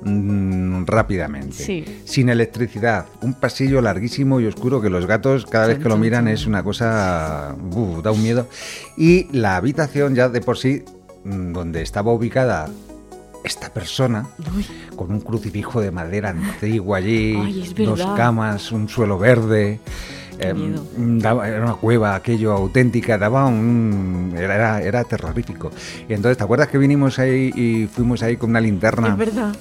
mm, 0.03 0.85
rápidamente. 0.85 1.53
Sí. 1.55 1.85
Sin 2.05 2.29
electricidad. 2.29 3.05
Un 3.21 3.33
pasillo 3.33 3.81
larguísimo 3.81 4.39
y 4.39 4.45
oscuro 4.47 4.81
que 4.81 4.89
los 4.89 5.05
gatos 5.05 5.45
cada 5.45 5.67
vez 5.67 5.79
que 5.79 5.89
lo 5.89 5.97
miran 5.97 6.27
es 6.27 6.45
una 6.45 6.63
cosa... 6.63 7.55
da 8.03 8.11
un 8.11 8.23
miedo. 8.23 8.47
Y 8.97 9.27
la 9.37 9.55
habitación 9.57 10.15
ya 10.15 10.29
de 10.29 10.41
por 10.41 10.57
sí, 10.57 10.83
mm, 11.23 11.53
donde 11.53 11.81
estaba 11.81 12.11
ubicada 12.11 12.67
esta 13.45 13.71
persona, 13.71 14.27
Uy, 14.55 14.65
con 14.95 15.11
un 15.11 15.21
crucifijo 15.21 15.79
de 15.79 15.91
madera 15.91 16.29
antiguo 16.29 16.95
allí, 16.95 17.35
Ay, 17.35 17.73
dos 17.85 18.03
camas, 18.15 18.71
un 18.71 18.89
suelo 18.89 19.17
verde. 19.17 19.79
Daba- 20.39 21.47
era 21.47 21.63
una 21.63 21.73
cueva, 21.75 22.15
aquello 22.15 22.51
auténtica, 22.53 23.17
daba 23.17 23.45
un. 23.45 24.33
Era, 24.37 24.81
era, 24.81 25.03
terrorífico. 25.03 25.71
Y 26.09 26.13
entonces, 26.13 26.37
¿te 26.37 26.43
acuerdas 26.43 26.67
que 26.67 26.77
vinimos 26.77 27.19
ahí 27.19 27.51
y 27.55 27.87
fuimos 27.87 28.21
ahí 28.23 28.37
con 28.37 28.49
una 28.51 28.61
linterna 28.61 29.09
es 29.09 29.17
verdad. 29.17 29.55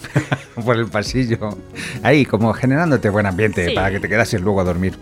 por 0.65 0.77
el 0.77 0.87
pasillo? 0.87 1.57
Ahí, 2.03 2.25
como 2.25 2.53
generándote 2.53 3.09
buen 3.11 3.27
ambiente 3.27 3.69
Sí. 3.69 3.75
para 3.75 3.91
que 3.91 4.01
te 4.01 4.09
quedases 4.09 4.41
luego 4.41 4.61
a 4.61 4.65
dormir. 4.65 4.95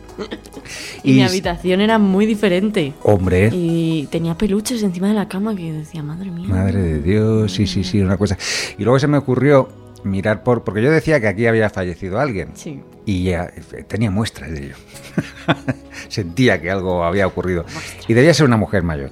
Y, 1.02 1.12
mi 1.12 1.18
Y- 1.18 1.22
habitación 1.22 1.80
era 1.80 1.98
muy 1.98 2.26
diferente. 2.26 2.92
Hombre. 3.02 3.50
Y 3.52 4.06
tenía 4.10 4.36
peluches 4.36 4.82
encima 4.82 5.08
de 5.08 5.14
la 5.14 5.28
cama 5.28 5.54
que 5.56 5.72
decía, 5.72 6.02
madre 6.02 6.30
mía. 6.30 6.46
Madre 6.48 6.80
de 6.82 6.98
Dios, 7.00 7.52
sí, 7.52 7.66
sí, 7.66 7.82
sí, 7.84 8.00
una 8.00 8.16
cosa. 8.16 8.36
Y 8.78 8.84
luego 8.84 8.98
se 8.98 9.06
me 9.08 9.16
ocurrió 9.18 9.68
mirar 10.04 10.42
por. 10.42 10.64
Porque 10.64 10.82
yo 10.82 10.90
decía 10.90 11.20
que 11.20 11.28
aquí 11.28 11.46
había 11.46 11.70
fallecido 11.70 12.18
alguien. 12.20 12.50
Sí. 12.54 12.80
Y 13.06 13.24
ya, 13.24 13.44
eh, 13.72 13.82
tenía 13.86 14.10
muestras 14.10 14.50
de 14.52 14.66
ello. 14.66 14.74
Sentía 16.08 16.60
que 16.60 16.70
algo 16.70 17.04
había 17.04 17.26
ocurrido. 17.26 17.64
Y 18.08 18.14
debía 18.14 18.34
ser 18.34 18.46
una 18.46 18.56
mujer 18.56 18.82
mayor. 18.82 19.10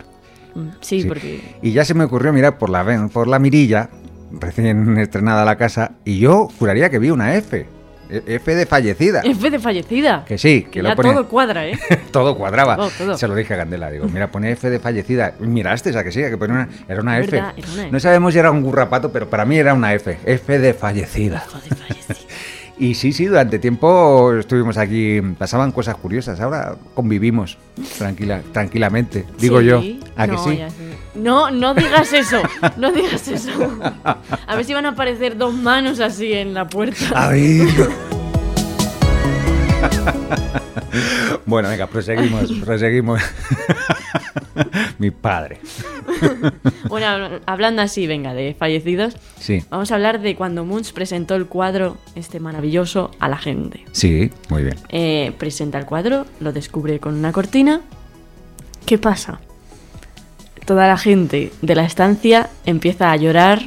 Mm, 0.54 0.68
Sí, 0.80 1.02
Sí. 1.02 1.08
porque... 1.08 1.40
Y 1.62 1.72
ya 1.72 1.84
se 1.84 1.94
me 1.94 2.04
ocurrió 2.04 2.32
mirar 2.32 2.58
por 2.58 2.70
la, 2.70 3.08
por 3.12 3.28
la 3.28 3.38
mirilla, 3.38 3.90
recién 4.32 4.98
estrenada 4.98 5.44
la 5.44 5.56
casa, 5.56 5.92
y 6.04 6.18
yo 6.18 6.48
juraría 6.58 6.90
que 6.90 6.98
vi 6.98 7.10
una 7.10 7.34
F. 7.36 7.66
E- 8.10 8.34
F 8.36 8.54
de 8.54 8.66
fallecida. 8.66 9.20
F 9.24 9.50
de 9.50 9.58
fallecida. 9.58 10.24
Que 10.26 10.36
sí, 10.38 10.62
que 10.64 10.70
Que 10.70 10.82
lo 10.82 10.88
ya 10.90 10.96
ponía- 10.96 11.12
todo 11.14 11.28
cuadra, 11.28 11.66
¿eh? 11.68 11.78
todo 12.10 12.36
cuadraba. 12.36 12.76
Todo, 12.76 12.90
todo. 12.98 13.16
Se 13.18 13.28
lo 13.28 13.34
dije 13.34 13.54
a 13.54 13.58
Candela, 13.58 13.90
digo, 13.90 14.06
mira, 14.08 14.28
pone 14.30 14.50
F 14.52 14.68
de 14.70 14.80
fallecida. 14.80 15.34
Miraste 15.38 15.90
esa 15.90 16.02
que 16.04 16.12
sí, 16.12 16.20
que 16.20 16.36
pone 16.36 16.52
una, 16.54 16.68
era 16.88 17.00
una 17.00 17.18
F. 17.20 17.30
verdad, 17.30 17.54
era 17.56 17.68
una 17.72 17.82
F. 17.82 17.92
No 17.92 18.00
sabemos 18.00 18.32
si 18.32 18.38
era 18.38 18.50
un 18.50 18.62
gurrapato, 18.62 19.12
pero 19.12 19.28
para 19.30 19.44
mí 19.44 19.56
era 19.56 19.74
una 19.74 19.94
F. 19.94 20.18
F 20.24 20.58
de 20.58 20.74
fallecida. 20.74 21.40
Joder, 21.50 21.74
fallecida. 21.76 22.14
Y 22.80 22.94
sí, 22.94 23.12
sí, 23.12 23.26
durante 23.26 23.58
tiempo 23.58 24.32
estuvimos 24.32 24.78
aquí, 24.78 25.20
pasaban 25.38 25.70
cosas 25.70 25.96
curiosas. 25.96 26.40
Ahora 26.40 26.76
convivimos 26.94 27.58
tranquila, 27.98 28.40
tranquilamente, 28.52 29.26
digo 29.38 29.60
Sí. 29.60 29.66
yo. 29.66 29.82
¿A 30.16 30.26
que 30.26 30.38
sí? 30.38 30.56
ya. 30.56 30.68
No, 31.14 31.50
no 31.50 31.74
digas 31.74 32.10
eso. 32.14 32.40
No 32.78 32.90
digas 32.90 33.28
eso. 33.28 33.50
A 34.46 34.56
ver 34.56 34.64
si 34.64 34.72
van 34.72 34.86
a 34.86 34.90
aparecer 34.90 35.36
dos 35.36 35.52
manos 35.54 36.00
así 36.00 36.32
en 36.32 36.54
la 36.54 36.66
puerta. 36.68 37.04
A 37.14 37.28
ver. 37.28 37.68
bueno, 41.46 41.68
venga, 41.68 41.86
proseguimos, 41.86 42.50
proseguimos. 42.64 43.20
Mi 44.98 45.10
padre. 45.10 45.58
Bueno, 46.88 47.38
hablando 47.46 47.82
así, 47.82 48.08
venga, 48.08 48.34
de 48.34 48.54
fallecidos, 48.58 49.14
Sí, 49.38 49.62
vamos 49.70 49.92
a 49.92 49.94
hablar 49.94 50.20
de 50.20 50.34
cuando 50.34 50.64
Munch 50.64 50.92
presentó 50.92 51.36
el 51.36 51.46
cuadro, 51.46 51.98
este 52.16 52.40
maravilloso, 52.40 53.12
a 53.20 53.28
la 53.28 53.38
gente. 53.38 53.84
sí, 53.92 54.30
muy 54.48 54.64
bien. 54.64 54.76
Eh, 54.88 55.32
presenta 55.38 55.78
el 55.78 55.86
cuadro, 55.86 56.26
lo 56.40 56.52
descubre 56.52 56.98
con 56.98 57.14
una 57.14 57.30
cortina. 57.30 57.80
¿Qué 58.86 58.98
pasa? 58.98 59.40
Toda 60.66 60.88
la 60.88 60.98
gente 60.98 61.52
de 61.62 61.74
la 61.76 61.84
estancia 61.84 62.50
empieza 62.66 63.12
a 63.12 63.16
llorar, 63.16 63.62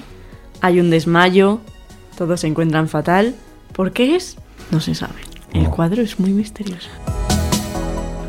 hay 0.59 0.81
un 0.81 0.89
desmayo, 0.89 1.62
todos 2.17 2.41
se 2.41 2.47
encuentran 2.47 2.89
fatal. 2.89 3.36
¿Por 3.71 3.93
qué 3.93 4.15
es? 4.17 4.36
No 4.69 4.81
se 4.81 4.95
sabe. 4.95 5.21
El 5.53 5.67
Oh. 5.67 5.71
cuadro 5.71 6.01
es 6.01 6.19
muy 6.19 6.31
misterioso. 6.31 6.89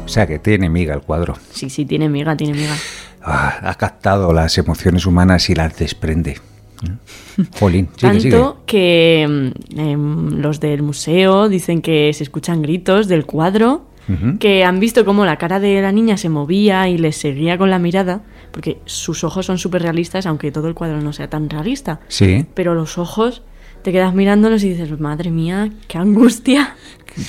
O 0.04 0.08
sea 0.08 0.26
que 0.26 0.38
tiene 0.38 0.68
miga 0.68 0.94
el 0.94 1.00
cuadro. 1.00 1.34
Sí, 1.50 1.70
sí, 1.70 1.84
tiene 1.84 2.08
miga, 2.08 2.36
tiene 2.36 2.54
miga. 2.54 2.74
Ah, 3.22 3.58
ha 3.62 3.74
captado 3.76 4.32
las 4.32 4.56
emociones 4.58 5.06
humanas 5.06 5.48
y 5.50 5.54
las 5.54 5.76
desprende. 5.78 6.38
Jolín, 7.58 7.88
sigue, 7.96 8.12
Tanto 8.12 8.20
sigue. 8.20 8.64
que 8.66 9.22
em, 9.22 10.40
los 10.40 10.60
del 10.60 10.82
museo 10.82 11.48
dicen 11.48 11.80
que 11.80 12.12
se 12.12 12.22
escuchan 12.22 12.60
gritos 12.62 13.08
del 13.08 13.24
cuadro, 13.24 13.86
Ujú. 14.08 14.38
que 14.38 14.64
han 14.64 14.80
visto 14.80 15.06
cómo 15.06 15.24
la 15.24 15.38
cara 15.38 15.58
de 15.60 15.80
la 15.80 15.90
niña 15.90 16.18
se 16.18 16.28
movía 16.28 16.88
y 16.90 16.98
les 16.98 17.16
seguía 17.16 17.56
con 17.56 17.70
la 17.70 17.78
mirada, 17.78 18.20
porque 18.52 18.78
sus 18.84 19.24
ojos 19.24 19.46
son 19.46 19.56
súper 19.56 19.80
realistas, 19.82 20.26
aunque 20.26 20.52
todo 20.52 20.68
el 20.68 20.74
cuadro 20.74 21.00
no 21.00 21.14
sea 21.14 21.30
tan 21.30 21.48
realista. 21.48 22.00
Sí, 22.08 22.44
Pero 22.52 22.74
los 22.74 22.98
ojos, 22.98 23.40
te 23.82 23.92
quedas 23.92 24.14
mirándolos 24.14 24.62
y 24.64 24.68
dices, 24.70 25.00
madre 25.00 25.30
mía, 25.30 25.70
qué 25.88 25.96
angustia. 25.96 26.76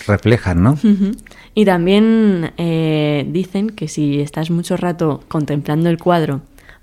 reflejan, 0.07 0.61
¿no? 0.63 0.71
Ujú. 0.83 1.11
Y 1.58 1.63
también 1.63 2.52
eh, 2.58 3.26
dicen 3.30 3.70
que 3.70 3.88
si 3.88 4.20
estás 4.20 4.52
mucho 4.52 4.76
rato 4.76 5.24
contemplando 5.30 5.89
el 5.89 5.98
cuadro 5.98 6.41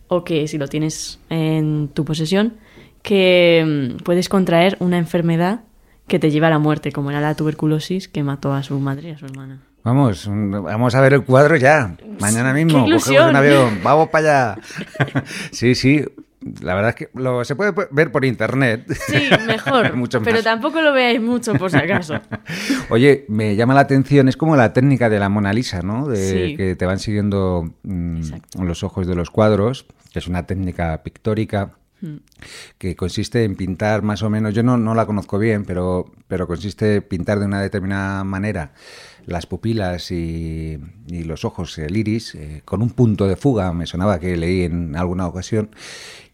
o 0.08 0.24
que 0.24 0.48
si 0.48 0.56
lo 0.56 0.66
tienes 0.66 1.20
en 1.28 1.88
tu 1.88 2.06
posesión, 2.06 2.54
que 3.02 3.92
mm, 3.94 4.02
puedes 4.02 4.30
contraer 4.30 4.78
una 4.80 4.96
enfermedad 4.96 5.60
que 6.08 6.18
te 6.18 6.30
lleva 6.30 6.46
a 6.46 6.50
la 6.50 6.58
muerte, 6.58 6.90
como 6.90 7.10
era 7.10 7.20
la 7.20 7.34
tuberculosis 7.34 8.08
que 8.08 8.22
mató 8.22 8.54
a 8.54 8.62
su 8.62 8.80
madre 8.80 9.10
y 9.10 9.12
a 9.12 9.18
su 9.18 9.26
hermana. 9.26 9.60
Vamos, 9.84 10.26
vamos 10.28 10.94
a 10.94 11.00
ver 11.00 11.14
el 11.14 11.24
cuadro 11.24 11.56
ya. 11.56 11.96
Mañana 12.20 12.52
mismo. 12.54 12.84
¡Qué 12.86 12.92
Cogemos 12.92 13.30
un 13.30 13.36
avión. 13.36 13.80
Vamos 13.82 14.08
para 14.08 14.52
allá. 14.52 14.62
sí, 15.50 15.74
sí. 15.74 16.04
La 16.60 16.74
verdad 16.74 16.90
es 16.90 16.94
que 16.96 17.08
lo, 17.14 17.44
se 17.44 17.54
puede 17.56 17.72
ver 17.90 18.10
por 18.12 18.24
internet. 18.24 18.86
Sí, 19.06 19.28
mejor, 19.46 19.94
Mucho 19.96 20.22
pero 20.22 20.42
tampoco 20.42 20.80
lo 20.80 20.92
veáis 20.92 21.20
mucho 21.20 21.54
por 21.54 21.70
si 21.70 21.76
acaso. 21.76 22.20
Oye, 22.90 23.24
me 23.28 23.54
llama 23.56 23.74
la 23.74 23.80
atención, 23.80 24.28
es 24.28 24.36
como 24.36 24.56
la 24.56 24.72
técnica 24.72 25.08
de 25.08 25.18
la 25.18 25.28
Mona 25.28 25.52
Lisa, 25.52 25.82
¿no? 25.82 26.08
De 26.08 26.16
Sí. 26.50 26.56
que 26.56 26.76
te 26.76 26.86
van 26.86 26.98
siguiendo 26.98 27.72
mm, 27.82 28.16
Exacto. 28.18 28.64
los 28.64 28.82
ojos 28.82 29.06
de 29.06 29.14
los 29.14 29.30
cuadros, 29.30 29.86
que 30.12 30.18
es 30.18 30.26
una 30.26 30.46
técnica 30.46 31.02
pictórica 31.02 31.72
Mm. 32.02 32.16
que 32.78 32.96
consiste 32.96 33.44
en 33.44 33.54
pintar 33.54 34.02
más 34.02 34.24
o 34.24 34.28
menos, 34.28 34.52
yo 34.54 34.64
no, 34.64 34.76
no 34.76 34.92
la 34.92 35.06
conozco 35.06 35.38
bien, 35.38 35.64
pero, 35.64 36.10
pero 36.26 36.48
consiste 36.48 36.96
en 36.96 37.02
pintar 37.02 37.38
de 37.38 37.44
una 37.46 37.62
determinada 37.62 38.24
manera 38.24 38.72
las 39.26 39.46
pupilas 39.46 40.10
y, 40.10 40.78
y 41.08 41.24
los 41.24 41.44
ojos, 41.44 41.78
el 41.78 41.96
iris, 41.96 42.34
eh, 42.34 42.62
con 42.64 42.82
un 42.82 42.90
punto 42.90 43.26
de 43.26 43.36
fuga, 43.36 43.72
me 43.72 43.86
sonaba 43.86 44.18
que 44.18 44.36
leí 44.36 44.62
en 44.62 44.96
alguna 44.96 45.26
ocasión, 45.26 45.70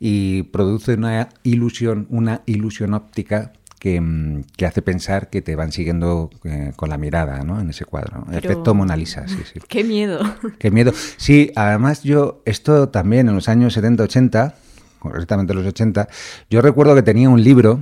y 0.01 0.45
produce 0.45 0.95
una 0.95 1.29
ilusión, 1.43 2.07
una 2.11 2.43
ilusión 2.47 2.95
óptica 2.95 3.53
que, 3.79 4.01
mm, 4.01 4.45
que 4.57 4.67
hace 4.67 4.83
pensar 4.83 5.31
que 5.31 5.41
te 5.43 5.55
van 5.57 5.71
siguiendo 5.73 6.31
eh, 6.45 6.73
con 6.77 6.89
la 6.89 6.99
mirada 6.99 7.45
¿no? 7.45 7.61
en 7.61 7.71
ese 7.71 7.85
cuadro. 7.85 8.25
Pero- 8.27 8.39
Efecto 8.39 8.75
Mona 8.75 8.97
Lisa, 8.97 9.27
sí, 9.29 9.39
sí. 9.53 9.61
Qué 9.69 9.85
miedo. 9.85 10.21
Qué 10.59 10.71
miedo. 10.71 10.93
Sí, 11.17 11.53
además 11.55 12.03
yo, 12.03 12.43
esto 12.45 12.89
también 12.89 13.29
en 13.29 13.35
los 13.35 13.49
años 13.49 13.77
70-80, 13.77 14.55
concretamente 14.99 15.55
los 15.55 15.67
80, 15.67 16.09
yo 16.51 16.61
recuerdo 16.61 16.95
que 16.95 17.03
tenía 17.03 17.29
un 17.29 17.43
libro, 17.43 17.81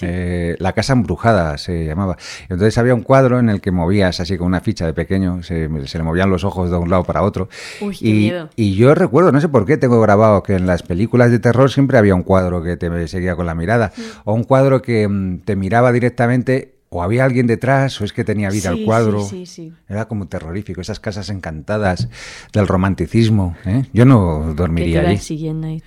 eh, 0.00 0.56
La 0.58 0.72
Casa 0.72 0.92
Embrujada 0.92 1.58
se 1.58 1.84
llamaba. 1.84 2.16
Entonces 2.48 2.76
había 2.78 2.94
un 2.94 3.02
cuadro 3.02 3.38
en 3.38 3.48
el 3.48 3.60
que 3.60 3.70
movías 3.70 4.20
así 4.20 4.36
con 4.36 4.46
una 4.48 4.60
ficha 4.60 4.86
de 4.86 4.92
pequeño, 4.92 5.42
se, 5.42 5.68
se 5.86 5.98
le 5.98 6.04
movían 6.04 6.30
los 6.30 6.44
ojos 6.44 6.70
de 6.70 6.76
un 6.76 6.90
lado 6.90 7.04
para 7.04 7.22
otro. 7.22 7.48
Uy, 7.80 7.96
qué 7.96 8.08
y, 8.08 8.12
miedo. 8.12 8.50
y 8.56 8.74
yo 8.74 8.94
recuerdo, 8.94 9.32
no 9.32 9.40
sé 9.40 9.48
por 9.48 9.66
qué, 9.66 9.76
tengo 9.76 10.00
grabado 10.00 10.42
que 10.42 10.54
en 10.54 10.66
las 10.66 10.82
películas 10.82 11.30
de 11.30 11.38
terror 11.38 11.70
siempre 11.70 11.98
había 11.98 12.14
un 12.14 12.22
cuadro 12.22 12.62
que 12.62 12.76
te 12.76 13.08
seguía 13.08 13.36
con 13.36 13.46
la 13.46 13.54
mirada, 13.54 13.92
o 14.24 14.34
un 14.34 14.44
cuadro 14.44 14.82
que 14.82 15.06
mm, 15.08 15.40
te 15.40 15.56
miraba 15.56 15.92
directamente. 15.92 16.73
O 16.96 17.02
había 17.02 17.24
alguien 17.24 17.48
detrás, 17.48 18.00
o 18.00 18.04
es 18.04 18.12
que 18.12 18.22
tenía 18.22 18.50
vida 18.50 18.70
Sí, 18.72 18.78
el 18.78 18.84
cuadro. 18.84 19.20
sí, 19.24 19.46
sí, 19.46 19.46
sí. 19.46 19.72
Era 19.88 20.06
como 20.06 20.28
terrorífico, 20.28 20.80
esas 20.80 21.00
casas 21.00 21.28
encantadas 21.28 22.08
del 22.52 22.68
romanticismo. 22.68 23.56
¿eh? 23.66 23.84
Yo 23.92 24.04
no 24.04 24.54
dormiría 24.54 25.00
allí. 25.00 25.18
siguiendo 25.18 25.66
ahí. 25.66 25.82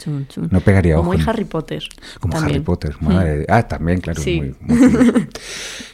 No 0.51 0.59
pegaría 0.59 0.95
Como 0.97 1.11
ojo. 1.11 1.19
Harry 1.29 1.45
Potter. 1.45 1.83
Como 2.19 2.33
también. 2.33 2.55
Harry 2.55 2.63
Potter. 2.65 2.95
Madre 2.99 3.37
de- 3.37 3.45
Ah, 3.47 3.63
también, 3.65 4.01
claro. 4.01 4.21
Muy- 4.21 4.53
muy. 4.59 5.27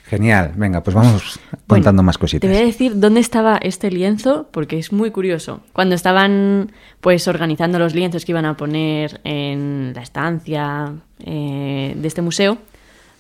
Genial. 0.05 0.53
Venga, 0.55 0.81
pues 0.83 0.95
vamos 0.95 1.39
contando 1.67 1.97
Bueno, 1.99 2.03
más 2.03 2.17
cositas. 2.17 2.41
Te 2.41 2.47
voy 2.53 2.61
a 2.63 2.65
decir 2.65 2.99
dónde 2.99 3.19
estaba 3.19 3.57
este 3.57 3.91
lienzo, 3.91 4.47
porque 4.51 4.77
es 4.79 4.91
muy 4.91 5.11
curioso. 5.11 5.61
Cuando 5.73 5.93
estaban 5.95 6.71
pues 7.01 7.27
organizando 7.27 7.77
los 7.79 7.93
lienzos 7.95 8.25
que 8.25 8.31
iban 8.31 8.45
a 8.45 8.57
poner 8.57 9.21
en 9.23 9.93
la 9.95 10.01
estancia 10.01 10.93
eh, 11.19 11.93
de 11.95 12.07
este 12.07 12.21
museo, 12.21 12.57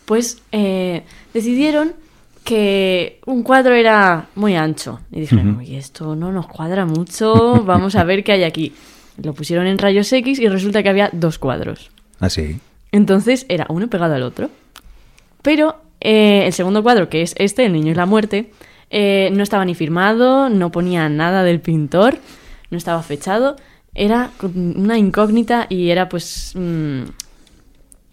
pues 0.05 0.41
eh, 0.51 1.03
decidieron 1.33 1.93
que 2.43 3.19
un 3.25 3.43
cuadro 3.43 3.73
era 3.73 4.27
muy 4.35 4.55
ancho. 4.55 4.99
Y 5.11 5.21
dijeron, 5.21 5.57
oye, 5.57 5.77
esto 5.77 6.15
no 6.15 6.31
nos 6.31 6.47
cuadra 6.47 6.85
mucho, 6.85 7.63
vamos 7.65 7.95
a 7.95 8.03
ver 8.03 8.23
qué 8.23 8.33
hay 8.33 8.43
aquí. 8.43 8.73
Lo 9.21 9.33
pusieron 9.33 9.67
en 9.67 9.77
rayos 9.77 10.11
X 10.11 10.39
y 10.39 10.47
resulta 10.47 10.83
que 10.83 10.89
había 10.89 11.09
dos 11.13 11.37
cuadros. 11.37 11.91
Ah, 12.19 12.29
sí. 12.29 12.59
Entonces 12.91 13.45
era 13.49 13.65
uno 13.69 13.87
pegado 13.87 14.15
al 14.15 14.23
otro. 14.23 14.49
Pero 15.41 15.81
eh, 16.01 16.43
el 16.45 16.53
segundo 16.53 16.83
cuadro, 16.83 17.09
que 17.09 17.21
es 17.21 17.35
este, 17.37 17.65
El 17.65 17.73
niño 17.73 17.91
y 17.91 17.95
la 17.95 18.05
muerte, 18.05 18.51
eh, 18.89 19.29
no 19.33 19.43
estaba 19.43 19.65
ni 19.65 19.75
firmado, 19.75 20.49
no 20.49 20.71
ponía 20.71 21.09
nada 21.09 21.43
del 21.43 21.59
pintor, 21.59 22.17
no 22.69 22.77
estaba 22.77 23.01
fechado. 23.03 23.55
Era 23.95 24.31
una 24.41 24.97
incógnita 24.97 25.67
y 25.69 25.89
era 25.89 26.09
pues... 26.09 26.53
mm, 26.55 27.03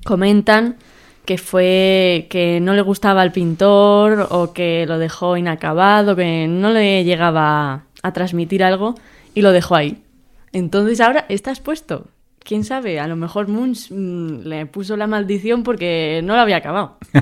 comentan 0.04 0.76
que 1.24 1.38
fue 1.38 2.26
que 2.30 2.60
no 2.60 2.74
le 2.74 2.82
gustaba 2.82 3.22
al 3.22 3.32
pintor 3.32 4.28
o 4.30 4.52
que 4.52 4.84
lo 4.86 4.98
dejó 4.98 5.36
inacabado, 5.36 6.16
que 6.16 6.46
no 6.48 6.70
le 6.70 7.04
llegaba 7.04 7.84
a 8.02 8.12
transmitir 8.12 8.64
algo 8.64 8.94
y 9.34 9.42
lo 9.42 9.52
dejó 9.52 9.76
ahí. 9.76 10.02
Entonces 10.52 11.00
ahora 11.00 11.26
está 11.28 11.50
expuesto. 11.50 12.08
¿Quién 12.42 12.64
sabe? 12.64 12.98
A 12.98 13.06
lo 13.06 13.16
mejor 13.16 13.48
Munch 13.48 13.90
mm, 13.90 14.40
le 14.44 14.66
puso 14.66 14.96
la 14.96 15.06
maldición 15.06 15.62
porque 15.62 16.20
no 16.24 16.34
lo 16.34 16.40
había 16.40 16.56
acabado. 16.56 16.98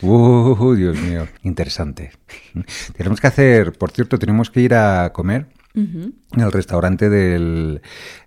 Uh, 0.00 0.74
Dios 0.74 0.96
mío. 0.96 1.26
Interesante. 1.42 2.12
Tenemos 2.96 3.20
que 3.20 3.26
hacer, 3.26 3.72
por 3.72 3.90
cierto, 3.90 4.16
tenemos 4.18 4.48
que 4.48 4.60
ir 4.60 4.74
a 4.74 5.12
comer 5.12 5.46
Ujú. 5.78 6.12
en 6.32 6.40
el 6.40 6.50
restaurante 6.50 7.08
del, 7.08 7.80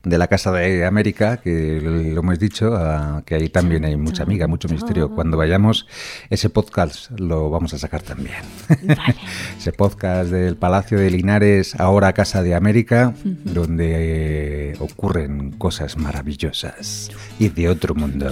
de 0.03 0.17
la 0.17 0.27
Casa 0.27 0.53
de 0.53 0.85
América, 0.85 1.37
que 1.37 1.81
lo 1.81 2.21
hemos 2.21 2.39
dicho, 2.39 2.73
ah, 2.75 3.23
que 3.25 3.35
ahí 3.35 3.49
también 3.49 3.83
hay 3.83 3.97
mucha 3.97 4.23
amiga, 4.23 4.47
mucho 4.47 4.69
misterio. 4.69 5.13
Cuando 5.13 5.35
vayamos, 5.35 5.85
ese 6.29 6.49
podcast 6.49 7.11
lo 7.19 7.49
vamos 7.49 7.73
a 7.73 7.77
sacar 7.77 8.01
también. 8.01 8.37
Vale. 8.83 9.15
ese 9.57 9.73
podcast 9.73 10.31
del 10.31 10.55
Palacio 10.55 10.97
de 10.97 11.11
Linares, 11.11 11.77
ahora 11.77 12.13
Casa 12.13 12.41
de 12.41 12.55
América, 12.55 13.13
donde 13.23 14.71
eh, 14.71 14.75
ocurren 14.79 15.51
cosas 15.51 15.97
maravillosas 15.97 17.11
y 17.37 17.49
de 17.49 17.67
otro 17.67 17.95
mundo. 17.95 18.29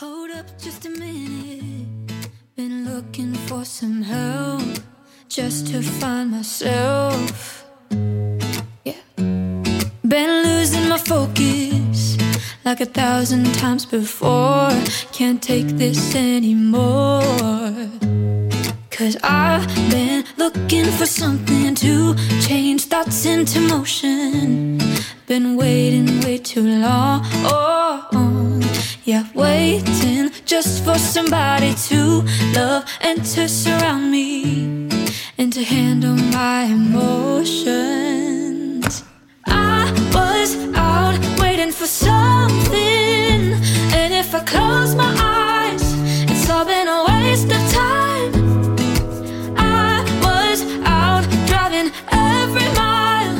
Hold 0.00 0.30
up 0.38 0.46
just 0.62 0.84
a 0.84 0.90
minute. 0.90 2.12
Been 2.54 2.84
looking 2.84 3.34
for 3.46 3.64
some 3.64 4.02
help 4.02 4.62
just 5.28 5.72
to 5.72 5.80
find 5.80 6.30
myself. 6.30 7.61
Focus 11.04 12.16
like 12.64 12.80
a 12.80 12.86
thousand 12.86 13.52
times 13.54 13.84
before. 13.84 14.70
Can't 15.12 15.42
take 15.42 15.66
this 15.68 16.14
anymore. 16.14 17.22
Cause 18.90 19.16
I've 19.22 19.66
been 19.90 20.24
looking 20.36 20.84
for 20.84 21.06
something 21.06 21.74
to 21.76 22.14
change 22.40 22.84
thoughts 22.84 23.26
into 23.26 23.60
motion. 23.60 24.78
Been 25.26 25.56
waiting 25.56 26.20
way 26.20 26.38
too 26.38 26.66
long. 26.80 27.24
Yeah, 29.04 29.26
waiting 29.34 30.30
just 30.44 30.84
for 30.84 30.98
somebody 30.98 31.74
to 31.88 32.22
love 32.54 32.84
and 33.00 33.24
to 33.34 33.48
surround 33.48 34.10
me 34.10 34.88
and 35.38 35.52
to 35.52 35.64
handle 35.64 36.14
my 36.14 36.64
emotions. 36.64 38.41
For 41.72 41.86
something, 41.86 43.54
and 43.94 44.12
if 44.12 44.34
I 44.34 44.40
close 44.40 44.94
my 44.94 45.10
eyes, 45.18 45.82
it's 46.30 46.48
all 46.50 46.64
been 46.64 46.86
a 46.86 47.04
waste 47.08 47.50
of 47.50 47.62
time. 47.72 48.32
I 49.56 50.04
was 50.22 50.62
out 50.84 51.24
driving 51.46 51.90
every 52.10 52.68
mile, 52.74 53.36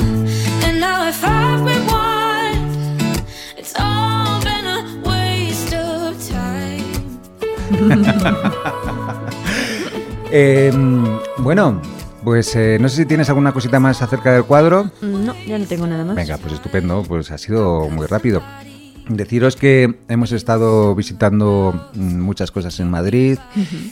and 0.65 0.79
now 0.79 1.07
if 1.07 1.23
I 1.23 1.55
rewind, 1.67 3.21
it's 3.57 3.73
all 3.79 4.41
been 4.41 4.65
a 4.65 4.79
waste 5.09 5.73
of 5.73 6.17
time. 6.27 7.19
Eh, 10.35 10.71
bueno, 11.37 11.79
pues 12.23 12.55
eh, 12.55 12.77
no 12.79 12.89
sé 12.89 12.97
si 12.97 13.05
tienes 13.05 13.29
alguna 13.29 13.51
cosita 13.51 13.79
más 13.79 14.01
acerca 14.01 14.31
del 14.31 14.45
cuadro. 14.45 14.91
No, 15.01 15.35
ya 15.45 15.57
no 15.57 15.65
tengo 15.65 15.87
nada 15.87 16.05
más. 16.05 16.15
Venga, 16.15 16.37
pues 16.37 16.53
estupendo, 16.53 17.03
pues 17.03 17.31
ha 17.31 17.37
sido 17.37 17.89
muy 17.89 18.07
rápido. 18.07 18.41
Deciros 19.09 19.57
que 19.57 19.99
hemos 20.07 20.31
estado 20.31 20.95
visitando 20.95 21.89
mm, 21.93 22.21
muchas 22.21 22.51
cosas 22.51 22.79
en 22.79 22.89
Madrid, 22.89 23.37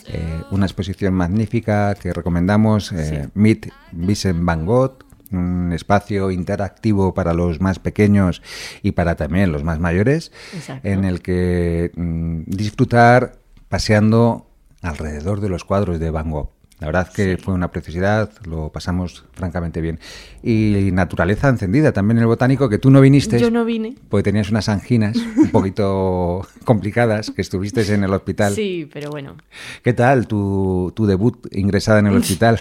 eh, 0.07 0.41
una 0.51 0.65
exposición 0.65 1.13
magnífica 1.13 1.95
que 1.95 2.13
recomendamos, 2.13 2.93
eh, 2.93 3.27
Meet 3.33 3.73
Vincent 3.91 4.39
Van 4.41 4.65
Gogh, 4.65 5.03
un 5.31 5.73
espacio 5.73 6.31
interactivo 6.31 7.13
para 7.13 7.33
los 7.33 7.59
más 7.59 7.79
pequeños 7.79 8.41
y 8.83 8.91
para 8.93 9.15
también 9.15 9.51
los 9.51 9.63
más 9.65 9.79
mayores, 9.79 10.31
Exacto. 10.53 10.87
en 10.87 11.03
el 11.03 11.21
que 11.21 11.91
mm, 11.93 12.43
disfrutar 12.45 13.33
paseando 13.67 14.47
alrededor 14.81 15.41
de 15.41 15.49
los 15.49 15.65
cuadros 15.65 15.99
de 15.99 16.09
Van 16.09 16.31
Gogh. 16.31 16.51
La 16.81 16.87
verdad 16.87 17.13
que 17.13 17.37
fue 17.37 17.53
una 17.53 17.69
preciosidad, 17.69 18.31
lo 18.43 18.69
pasamos 18.69 19.23
francamente 19.33 19.81
bien. 19.81 19.99
Y 20.41 20.89
naturaleza 20.91 21.47
encendida 21.47 21.91
también 21.91 22.17
en 22.17 22.23
el 22.23 22.27
botánico, 22.27 22.69
que 22.69 22.79
tú 22.79 22.89
no 22.89 23.01
viniste. 23.01 23.39
Yo 23.39 23.51
no 23.51 23.65
vine. 23.65 23.93
Porque 24.09 24.23
tenías 24.23 24.49
unas 24.49 24.67
anginas 24.67 25.15
un 25.15 25.51
poquito 25.51 26.41
complicadas, 26.65 27.29
que 27.29 27.43
estuviste 27.43 27.81
en 27.93 28.03
el 28.03 28.11
hospital. 28.11 28.53
Sí, 28.53 28.89
pero 28.91 29.11
bueno. 29.11 29.35
¿Qué 29.83 29.93
tal 29.93 30.25
tu, 30.25 30.91
tu 30.95 31.05
debut 31.05 31.47
ingresada 31.51 31.99
en 31.99 32.07
el 32.07 32.15
hospital? 32.17 32.59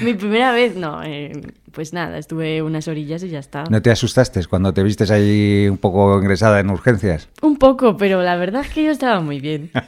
Mi 0.00 0.14
primera 0.14 0.52
vez, 0.52 0.76
no, 0.76 1.02
eh, 1.02 1.32
pues 1.72 1.92
nada, 1.92 2.18
estuve 2.18 2.62
unas 2.62 2.88
orillas 2.88 3.22
y 3.22 3.28
ya 3.28 3.38
está. 3.38 3.64
¿No 3.70 3.80
te 3.82 3.90
asustaste 3.90 4.44
cuando 4.46 4.72
te 4.74 4.82
vistes 4.82 5.10
ahí 5.10 5.68
un 5.70 5.78
poco 5.78 6.18
ingresada 6.18 6.60
en 6.60 6.70
urgencias? 6.70 7.28
Un 7.42 7.56
poco, 7.58 7.96
pero 7.96 8.22
la 8.22 8.36
verdad 8.36 8.62
es 8.64 8.70
que 8.70 8.84
yo 8.84 8.90
estaba 8.90 9.20
muy 9.20 9.40
bien. 9.40 9.70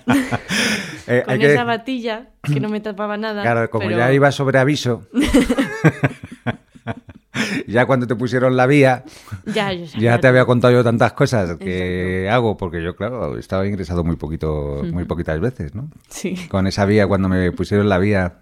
Eh, 1.08 1.24
Con 1.26 1.36
que- 1.40 1.52
esa 1.52 1.64
batilla 1.64 2.28
que 2.44 2.60
no 2.60 2.68
me 2.68 2.80
tapaba 2.80 3.16
nada. 3.16 3.42
Claro, 3.42 3.68
como 3.70 3.86
pero- 3.86 3.98
ya 3.98 4.12
iba 4.12 4.30
sobre 4.30 4.58
aviso, 4.60 5.02
ya 7.66 7.86
cuando 7.86 8.06
te 8.06 8.14
pusieron 8.14 8.56
la 8.56 8.66
vía, 8.66 9.02
Ya, 9.52 9.72
yo 9.72 9.84
ya 9.98 10.20
te 10.20 10.28
había 10.28 10.44
contado 10.44 10.72
yo 10.74 10.84
tantas 10.84 11.12
cosas 11.14 11.56
que 11.56 12.28
hago, 12.30 12.56
porque 12.56 12.80
yo, 12.82 12.94
claro, 12.94 13.36
estaba 13.36 13.66
ingresado 13.66 14.04
muy 14.04 14.14
poquito, 14.16 14.82
muy 14.92 15.04
poquitas 15.04 15.40
veces, 15.40 15.74
¿no? 15.74 15.90
Sí. 16.08 16.34
Con 16.48 16.66
esa 16.68 16.84
vía, 16.84 17.06
cuando 17.08 17.28
me 17.28 17.50
pusieron 17.52 17.88
la 17.88 17.98
vía 17.98 18.34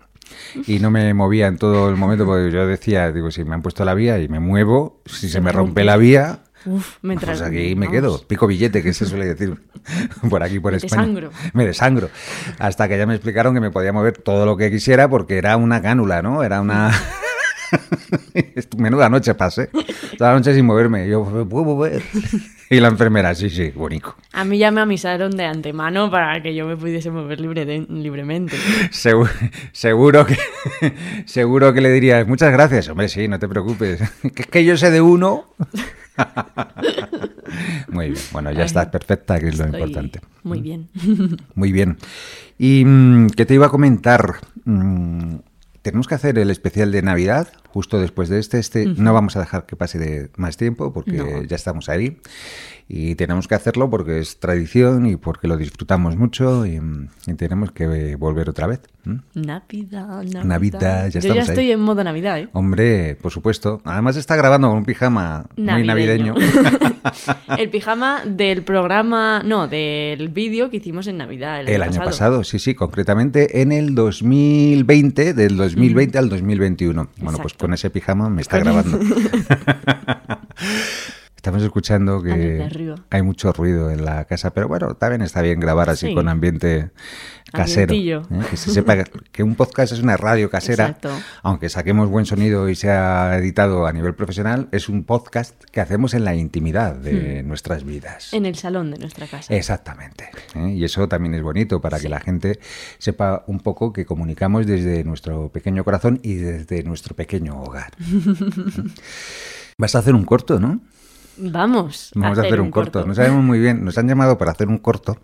y 0.66 0.78
no 0.78 0.90
me 0.90 1.12
movía 1.14 1.46
en 1.46 1.58
todo 1.58 1.88
el 1.90 1.96
momento, 1.96 2.24
porque 2.26 2.50
yo 2.50 2.66
decía, 2.66 3.10
digo, 3.12 3.30
si 3.30 3.44
me 3.44 3.54
han 3.54 3.62
puesto 3.62 3.84
la 3.84 3.94
vía 3.94 4.18
y 4.18 4.28
me 4.28 4.40
muevo, 4.40 5.00
si 5.06 5.28
se, 5.28 5.40
me 5.40 5.52
rompe 5.52 5.84
la 5.84 5.96
vía, 5.96 6.40
Uf, 6.66 6.96
me 7.02 7.16
pues 7.16 7.40
aquí 7.40 7.74
me 7.74 7.86
vamos. 7.86 7.92
quedo, 8.00 8.26
pico 8.26 8.46
billete, 8.46 8.82
que 8.82 8.92
se 8.92 9.06
suele 9.06 9.24
decir 9.26 9.54
por 10.28 10.42
aquí, 10.42 10.60
por 10.60 10.72
Me 10.72 10.76
España. 10.78 11.02
desangro. 11.02 11.30
Me 11.54 11.64
desangro. 11.66 12.10
Hasta 12.58 12.86
que 12.88 12.98
ya 12.98 13.06
me 13.06 13.14
explicaron 13.14 13.54
que 13.54 13.60
me 13.60 13.70
podía 13.70 13.92
mover 13.92 14.18
todo 14.18 14.44
lo 14.44 14.56
que 14.56 14.70
quisiera 14.70 15.08
porque 15.08 15.38
era 15.38 15.56
una 15.56 15.80
cánula, 15.80 16.20
¿no? 16.22 16.42
Era 16.42 16.60
una... 16.60 16.90
Menuda 18.76 19.08
noche 19.08 19.34
pasé. 19.34 19.70
Toda 20.18 20.32
la 20.32 20.38
noche 20.38 20.54
sin 20.54 20.66
moverme. 20.66 21.08
Yo, 21.08 21.24
¿me 21.24 21.44
puedo 21.44 21.64
mover? 21.64 22.02
Y 22.72 22.78
la 22.78 22.86
enfermera, 22.86 23.34
sí, 23.34 23.50
sí, 23.50 23.70
bonito. 23.74 24.14
A 24.32 24.44
mí 24.44 24.56
ya 24.56 24.70
me 24.70 24.80
avisaron 24.80 25.32
de 25.32 25.44
antemano 25.44 26.08
para 26.08 26.40
que 26.40 26.54
yo 26.54 26.66
me 26.66 26.76
pudiese 26.76 27.10
mover 27.10 27.40
libre 27.40 27.64
de- 27.66 27.84
libremente. 27.90 28.56
Seguro, 28.92 29.28
seguro 29.72 30.24
que 30.24 30.38
seguro 31.26 31.72
que 31.74 31.80
le 31.80 31.90
dirías, 31.90 32.26
muchas 32.28 32.52
gracias. 32.52 32.88
Hombre, 32.88 33.08
sí, 33.08 33.26
no 33.26 33.40
te 33.40 33.48
preocupes. 33.48 34.00
Que 34.34 34.42
es 34.42 34.46
que 34.46 34.64
yo 34.64 34.76
sé 34.76 34.90
de 34.92 35.00
uno. 35.00 35.46
Muy 37.88 38.10
bien. 38.10 38.22
Bueno, 38.32 38.52
ya 38.52 38.64
estás 38.64 38.86
perfecta, 38.86 39.40
que 39.40 39.48
es 39.48 39.58
lo 39.58 39.64
Estoy 39.64 39.80
importante. 39.80 40.20
Muy 40.44 40.60
bien. 40.60 40.88
Muy 41.54 41.72
bien. 41.72 41.98
¿Y 42.58 42.84
mm, 42.84 43.30
qué 43.30 43.46
te 43.46 43.54
iba 43.54 43.66
a 43.66 43.70
comentar? 43.70 44.36
Mm, 44.64 45.36
tenemos 45.82 46.06
que 46.06 46.14
hacer 46.14 46.38
el 46.38 46.50
especial 46.50 46.92
de 46.92 47.02
Navidad 47.02 47.48
justo 47.72 47.98
después 47.98 48.28
de 48.28 48.38
este. 48.38 48.58
Este 48.58 48.86
no 48.86 49.12
vamos 49.12 49.36
a 49.36 49.40
dejar 49.40 49.66
que 49.66 49.76
pase 49.76 49.98
de 49.98 50.30
más 50.36 50.56
tiempo 50.56 50.92
porque 50.92 51.12
No. 51.12 51.42
ya 51.42 51.56
estamos 51.56 51.88
ahí. 51.88 52.18
Y 52.92 53.14
tenemos 53.14 53.46
que 53.46 53.54
hacerlo 53.54 53.88
porque 53.88 54.18
es 54.18 54.40
tradición 54.40 55.06
y 55.06 55.14
porque 55.14 55.46
lo 55.46 55.56
disfrutamos 55.56 56.16
mucho 56.16 56.66
y, 56.66 56.80
mm, 56.80 57.08
y 57.28 57.34
tenemos 57.34 57.70
que 57.70 58.16
volver 58.16 58.48
otra 58.50 58.66
vez. 58.66 58.80
Navidad, 59.34 60.22
Navidad. 60.24 60.44
Navidad, 60.44 61.02
ya 61.04 61.08
Yo 61.10 61.18
estamos 61.20 61.36
ya 61.36 61.42
ahí. 61.42 61.48
estoy 61.50 61.70
en 61.70 61.80
modo 61.80 62.02
Navidad, 62.02 62.38
¿eh? 62.40 62.48
Hombre, 62.52 63.14
por 63.22 63.30
supuesto. 63.30 63.80
Además 63.84 64.16
está 64.16 64.34
grabando 64.34 64.68
con 64.68 64.78
un 64.78 64.84
pijama 64.84 65.46
muy 65.56 65.84
navideño. 65.86 66.34
el 67.58 67.70
pijama 67.70 68.22
del 68.26 68.62
programa, 68.62 69.42
no, 69.44 69.68
del 69.68 70.28
vídeo 70.28 70.68
que 70.70 70.78
hicimos 70.78 71.06
en 71.06 71.16
Navidad. 71.18 71.60
El, 71.60 71.68
El 71.68 71.82
año 71.82 72.00
pasado, 72.02 72.42
sí, 72.44 72.58
sí, 72.58 72.74
concretamente 72.74 73.62
en 73.62 73.70
el 73.72 73.94
2020, 73.94 75.32
del 75.34 75.56
2020 75.56 76.18
al 76.18 76.28
2021. 76.28 77.08
Bueno, 77.18 77.38
pues 77.40 77.54
con 77.60 77.74
ese 77.74 77.90
pijama 77.90 78.30
me 78.30 78.40
está 78.42 78.58
grabando. 78.58 78.98
Estamos 81.40 81.62
escuchando 81.62 82.22
que 82.22 82.68
hay 83.08 83.22
mucho 83.22 83.50
ruido 83.54 83.90
en 83.90 84.04
la 84.04 84.26
casa, 84.26 84.50
pero 84.52 84.68
bueno, 84.68 84.94
también 84.96 85.22
está 85.22 85.40
bien 85.40 85.58
grabar 85.58 85.88
así 85.88 86.08
Sí. 86.08 86.14
con 86.14 86.28
ambiente 86.28 86.90
casero. 87.50 87.94
¿eh? 87.94 88.20
Que 88.50 88.58
se 88.58 88.70
sepa 88.70 89.04
que- 89.32 89.42
un 89.42 89.54
podcast 89.54 89.94
es 89.94 90.00
una 90.00 90.18
radio 90.18 90.50
casera, 90.50 90.88
Exacto. 90.88 91.08
aunque 91.42 91.70
saquemos 91.70 92.10
buen 92.10 92.26
sonido 92.26 92.68
y 92.68 92.74
sea 92.74 93.38
editado 93.38 93.86
a 93.86 93.92
nivel 93.94 94.14
profesional, 94.14 94.68
es 94.70 94.90
un 94.90 95.04
podcast 95.04 95.54
que 95.72 95.80
hacemos 95.80 96.12
en 96.12 96.26
la 96.26 96.34
intimidad 96.34 96.94
de 96.96 97.42
Hmm. 97.42 97.48
nuestras 97.48 97.84
vidas. 97.84 98.34
En 98.34 98.44
el 98.44 98.56
salón 98.56 98.90
de 98.90 98.98
nuestra 98.98 99.26
casa. 99.26 99.54
Exactamente. 99.56 100.28
¿eh? 100.54 100.74
Y 100.76 100.84
eso 100.84 101.08
también 101.08 101.32
es 101.32 101.42
bonito 101.42 101.80
para 101.80 101.98
que 102.00 102.10
la 102.10 102.20
gente 102.20 102.60
sepa 102.98 103.44
un 103.46 103.60
poco 103.60 103.94
que 103.94 104.04
comunicamos 104.04 104.66
desde 104.66 105.04
nuestro 105.04 105.48
pequeño 105.48 105.84
corazón 105.84 106.20
y 106.22 106.34
desde 106.34 106.82
nuestro 106.82 107.16
pequeño 107.16 107.62
hogar. 107.62 107.92
Vas 109.78 109.94
a 109.94 110.00
hacer 110.00 110.14
un 110.14 110.26
corto, 110.26 110.60
¿no? 110.60 110.82
Vamos. 111.40 112.10
Vamos 112.14 112.38
a 112.38 112.42
hacer 112.42 112.60
un 112.60 112.70
corto. 112.70 113.04
No 113.06 113.14
sabemos 113.14 113.42
muy 113.44 113.58
bien. 113.58 113.84
Nos 113.84 113.96
han 113.98 114.08
llamado 114.08 114.38
para 114.38 114.52
hacer 114.52 114.68
un 114.68 114.78
corto, 114.78 115.18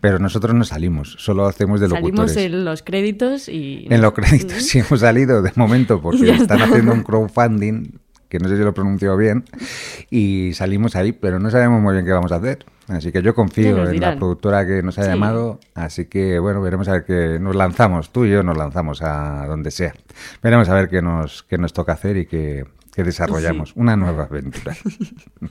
pero 0.00 0.18
nosotros 0.18 0.54
no 0.54 0.64
salimos. 0.64 1.16
Solo 1.18 1.46
hacemos 1.46 1.80
de 1.80 1.88
Salimos 1.88 2.10
locutores. 2.12 2.36
en 2.36 2.64
los 2.64 2.82
créditos 2.82 3.48
y... 3.48 3.86
En 3.90 4.00
los 4.02 4.12
créditos 4.12 4.62
sí 4.62 4.78
hemos 4.80 5.00
salido 5.00 5.42
de 5.42 5.52
momento 5.56 6.00
porque 6.02 6.30
están 6.30 6.58
está. 6.60 6.64
haciendo 6.64 6.92
un 6.92 7.02
crowdfunding, 7.02 7.98
que 8.28 8.38
no 8.38 8.48
sé 8.48 8.56
si 8.58 8.62
lo 8.62 8.74
pronuncio 8.74 9.16
bien, 9.16 9.44
y 10.10 10.52
salimos 10.54 10.96
ahí, 10.96 11.12
pero 11.12 11.38
no 11.38 11.50
sabemos 11.50 11.80
muy 11.80 11.94
bien 11.94 12.04
qué 12.04 12.12
vamos 12.12 12.32
a 12.32 12.36
hacer. 12.36 12.64
Así 12.88 13.12
que 13.12 13.20
yo 13.22 13.34
confío 13.34 13.86
en 13.86 14.00
la 14.00 14.16
productora 14.16 14.66
que 14.66 14.82
nos 14.82 14.98
ha 14.98 15.02
Sí. 15.02 15.08
llamado, 15.10 15.60
así 15.74 16.06
que 16.06 16.38
bueno, 16.38 16.62
veremos 16.62 16.88
a 16.88 16.92
ver 16.92 17.04
qué 17.04 17.38
nos 17.38 17.54
lanzamos, 17.54 18.10
tú 18.12 18.24
y 18.24 18.30
yo 18.30 18.42
nos 18.42 18.56
lanzamos 18.56 19.02
a 19.02 19.46
donde 19.46 19.70
sea. 19.70 19.94
Veremos 20.42 20.68
a 20.70 20.74
ver 20.74 20.88
qué 20.88 21.02
nos, 21.02 21.42
qué 21.42 21.58
nos 21.58 21.74
toca 21.74 21.92
hacer 21.92 22.16
y 22.16 22.24
qué, 22.26 22.64
qué 22.98 23.04
desarrollamos. 23.04 23.68
Sí. 23.68 23.74
Una 23.76 23.96
nueva 23.96 24.24
aventura. 24.24 24.76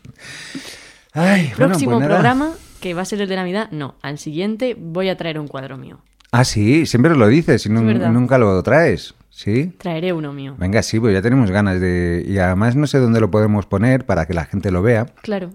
Ay, 1.13 1.53
bueno, 1.57 1.67
Próximo 1.69 1.93
pues 1.93 2.05
programa, 2.05 2.51
que 2.81 2.93
va 2.93 3.03
a 3.03 3.05
ser 3.05 3.21
el 3.21 3.29
de 3.29 3.37
Navidad, 3.37 3.71
no. 3.71 3.95
Al 4.01 4.19
siguiente 4.19 4.75
voy 4.77 5.07
a 5.07 5.15
traer 5.15 5.39
un 5.39 5.47
cuadro 5.47 5.77
mío. 5.77 6.01
Ah, 6.33 6.43
sí, 6.43 6.85
siempre 6.85 7.15
lo 7.15 7.25
dices 7.29 7.65
y 7.65 7.69
nunca 7.69 8.37
lo 8.37 8.61
traes. 8.63 9.15
¿Sí? 9.29 9.71
Traeré 9.77 10.11
uno 10.11 10.33
mío. 10.33 10.55
Venga, 10.57 10.83
sí, 10.83 10.99
pues 10.99 11.13
ya 11.13 11.21
tenemos 11.21 11.49
ganas 11.49 11.79
de... 11.79 12.25
Y 12.27 12.37
además 12.39 12.75
no 12.75 12.85
sé 12.85 12.97
dónde 12.97 13.21
lo 13.21 13.31
podemos 13.31 13.65
poner 13.65 14.05
para 14.05 14.25
que 14.25 14.33
la 14.33 14.43
gente 14.43 14.69
lo 14.69 14.81
vea. 14.81 15.05
Claro. 15.21 15.51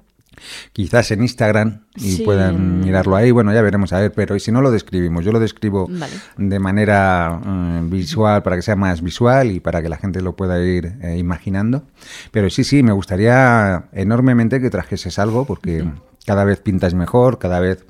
Quizás 0.73 1.11
en 1.11 1.23
Instagram 1.23 1.83
y 1.97 2.13
Sí, 2.13 2.23
puedan 2.23 2.81
mirarlo 2.81 3.17
ahí. 3.17 3.31
Bueno, 3.31 3.53
ya 3.53 3.63
veremos 3.63 3.93
a 3.93 4.01
ver, 4.01 4.13
pero 4.13 4.37
y 4.37 4.41
si 4.41 4.53
no 4.53 4.61
lo 4.61 4.71
describimos, 4.71 5.25
yo 5.25 5.33
lo 5.33 5.41
describo 5.41 5.89
Vale. 5.89 6.13
de 6.37 6.59
manera 6.59 7.41
eh, 7.45 7.81
visual 7.85 8.43
para 8.43 8.57
que 8.57 8.63
sea 8.63 8.77
más 8.77 9.03
visual 9.03 9.51
y 9.51 9.61
para 9.61 9.83
que 9.83 9.89
la 9.89 9.97
gente 9.97 10.21
lo 10.21 10.37
pueda 10.37 10.63
ir 10.65 10.95
eh, 11.03 11.17
imaginando. 11.19 11.85
Pero 12.31 12.51
sí, 12.51 12.65
sí, 12.65 12.83
me 12.83 12.93
gustaría 12.93 13.85
enormemente 13.93 14.61
que 14.61 14.71
trajeses 14.71 15.19
algo 15.19 15.45
porque 15.45 15.85
cada 16.27 16.45
vez 16.45 16.61
pintas 16.61 16.95
mejor, 16.95 17.39
cada 17.39 17.61
vez 17.61 17.85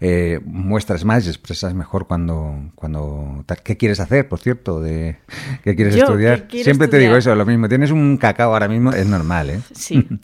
eh, 0.00 0.40
muestras 0.44 1.04
más 1.04 1.26
y 1.26 1.28
expresas 1.28 1.74
mejor 1.74 2.06
cuando, 2.06 2.70
cuando 2.74 3.44
¿qué 3.62 3.76
quieres 3.76 4.00
hacer, 4.00 4.28
por 4.28 4.38
cierto? 4.40 4.80
De, 4.80 5.18
¿Qué 5.62 5.74
quieres 5.74 5.94
Yo, 5.94 6.04
estudiar? 6.04 6.42
¿qué 6.42 6.48
quiero 6.48 6.64
Siempre 6.64 6.88
te 6.88 6.98
digo 6.98 7.16
eso, 7.16 7.34
lo 7.34 7.46
mismo. 7.46 7.68
Tienes 7.68 7.90
un 7.90 8.16
cacao 8.16 8.52
ahora 8.52 8.68
mismo, 8.68 8.92
es 8.92 9.06
normal, 9.06 9.50
¿eh? 9.50 9.60
Sí. 9.72 10.06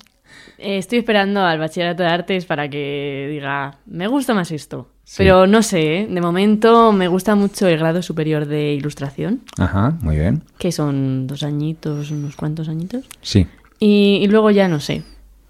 Eh, 0.62 0.78
estoy 0.78 0.98
esperando 0.98 1.40
al 1.42 1.58
bachillerato 1.58 2.02
de 2.02 2.08
artes 2.10 2.44
para 2.44 2.68
que 2.68 3.28
diga, 3.30 3.78
me 3.86 4.06
gusta 4.08 4.34
más 4.34 4.50
esto. 4.52 4.88
Sí. 5.04 5.16
Pero 5.18 5.46
no 5.46 5.62
sé, 5.62 6.00
¿eh? 6.02 6.06
de 6.08 6.20
momento 6.20 6.92
me 6.92 7.08
gusta 7.08 7.34
mucho 7.34 7.66
el 7.66 7.78
grado 7.78 8.02
superior 8.02 8.46
de 8.46 8.74
ilustración, 8.74 9.40
Ajá, 9.58 9.96
muy 10.02 10.16
bien. 10.16 10.42
que 10.58 10.70
son 10.70 11.26
dos 11.26 11.42
añitos, 11.42 12.10
unos 12.10 12.36
cuantos 12.36 12.68
añitos. 12.68 13.06
Sí. 13.22 13.46
Y, 13.80 14.20
y 14.22 14.26
luego 14.28 14.50
ya 14.50 14.68
no 14.68 14.78
sé. 14.78 15.02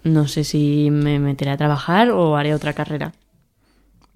No 0.03 0.27
sé 0.27 0.43
si 0.45 0.89
me 0.89 1.19
meteré 1.19 1.51
a 1.51 1.57
trabajar 1.57 2.09
o 2.09 2.35
haré 2.37 2.55
otra 2.55 2.73
carrera. 2.73 3.11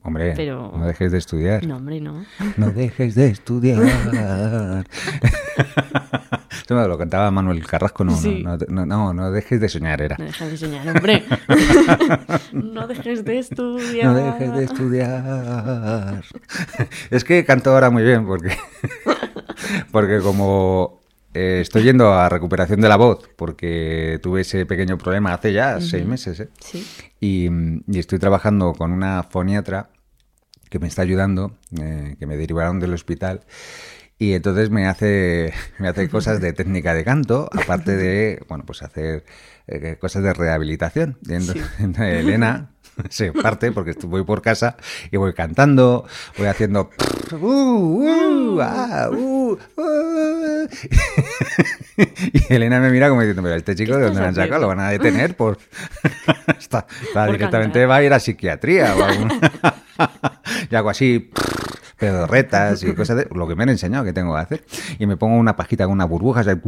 Hombre, 0.05 0.33
Pero- 0.35 0.71
no 0.77 0.85
dejes 0.85 1.11
de 1.11 1.17
estudiar. 1.17 1.65
No, 1.65 1.77
hombre, 1.77 1.99
no. 1.99 2.23
No 2.57 2.69
dejes 2.69 3.15
de 3.15 3.27
estudiar. 3.27 3.81
Eso 6.65 6.73
me 6.75 6.87
lo 6.87 6.97
cantaba 6.97 7.29
Manuel 7.31 7.65
Carrasco, 7.65 8.03
no, 8.03 8.15
Sí. 8.15 8.41
no, 8.43 8.57
no, 8.69 8.85
no, 8.85 9.13
no 9.13 9.31
dejes 9.31 9.59
de 9.61 9.69
soñar, 9.69 10.01
era. 10.01 10.15
No 10.17 10.25
dejes 10.25 10.51
de 10.51 10.57
soñar, 10.57 10.87
hombre. 10.87 11.23
no 12.53 12.87
dejes 12.87 13.23
de 13.25 13.37
estudiar. 13.39 14.05
No 14.05 14.13
dejes 14.15 14.53
de 14.53 14.63
estudiar. 14.63 16.23
Es 17.11 17.23
que 17.23 17.43
canto 17.45 17.71
ahora 17.71 17.89
muy 17.89 18.03
bien 18.03 18.25
porque, 18.25 18.55
porque 19.91 20.19
como 20.21 21.01
eh, 21.33 21.59
estoy 21.61 21.83
yendo 21.83 22.13
a 22.13 22.29
recuperación 22.29 22.81
de 22.81 22.89
la 22.89 22.95
voz, 22.95 23.29
porque 23.35 24.19
tuve 24.23 24.41
ese 24.41 24.65
pequeño 24.65 24.97
problema 24.97 25.33
hace 25.33 25.53
ya 25.53 25.79
seis 25.81 26.05
meses, 26.05 26.39
¿eh? 26.39 26.49
Sí. 26.59 26.85
y, 27.19 27.47
y 27.87 27.99
estoy 27.99 28.17
trabajando 28.19 28.73
con 28.73 28.91
una 28.91 29.21
foniatra 29.23 29.89
que 30.69 30.79
me 30.79 30.87
está 30.87 31.01
ayudando, 31.01 31.57
eh, 31.79 32.15
que 32.19 32.25
me 32.25 32.37
derivaron 32.37 32.79
del 32.79 32.93
hospital. 32.93 33.41
Y 34.17 34.33
entonces 34.33 34.69
me 34.69 34.87
hace, 34.87 35.53
me 35.79 35.87
hace 35.87 36.09
cosas 36.09 36.41
de 36.41 36.53
técnica 36.53 36.93
de 36.93 37.03
canto, 37.03 37.49
aparte 37.51 37.95
de, 37.95 38.43
bueno, 38.47 38.65
pues 38.65 38.81
hacer 38.81 39.25
eh, 39.67 39.97
cosas 39.99 40.23
de 40.23 40.33
rehabilitación. 40.33 41.17
Entonces 41.27 41.63
Elena 41.99 42.74
se 43.09 43.31
parte 43.31 43.71
porque 43.71 43.91
estoy- 43.91 44.09
voy 44.09 44.23
por 44.23 44.41
casa 44.41 44.77
y 45.11 45.17
voy 45.17 45.33
cantando, 45.33 46.05
voy 46.37 46.47
haciendo... 46.47 46.89
uh, 47.31 47.35
uh, 47.35 48.61
ah, 48.61 49.09
uh, 49.11 49.57
uh. 49.77 50.67
y 52.33 52.53
Elena 52.53 52.79
me 52.79 52.89
mira 52.89 53.09
como 53.09 53.21
diciendo, 53.21 53.41
pero 53.43 53.55
este 53.55 53.75
chico 53.75 53.97
de 53.97 54.05
dónde 54.05 54.21
lo 54.21 54.27
han 54.27 54.35
sacado, 54.35 54.61
lo 54.61 54.67
van 54.67 54.79
a 54.79 54.89
detener 54.89 55.35
por... 55.35 55.57
Está, 56.59 56.85
está 57.01 57.25
Por 57.25 57.31
directamente 57.33 57.79
cantar. 57.79 57.89
va 57.89 57.95
a 57.97 58.03
ir 58.03 58.13
a 58.13 58.19
psiquiatría 58.19 58.95
o 58.95 59.03
algún... 59.03 59.31
y 60.69 60.75
hago 60.75 60.89
así 60.89 61.31
pedorretas 61.97 62.83
y 62.83 62.93
cosas 62.93 63.17
de 63.17 63.27
lo 63.33 63.47
que 63.47 63.55
me 63.55 63.63
han 63.63 63.69
enseñado 63.69 64.03
que 64.03 64.13
tengo 64.13 64.33
que 64.35 64.41
hacer 64.41 64.65
y 64.99 65.05
me 65.05 65.15
pongo 65.17 65.37
una 65.37 65.55
pajita 65.55 65.85
con 65.85 65.93
unas 65.93 66.09
burbujas 66.09 66.47
ahí. 66.47 66.59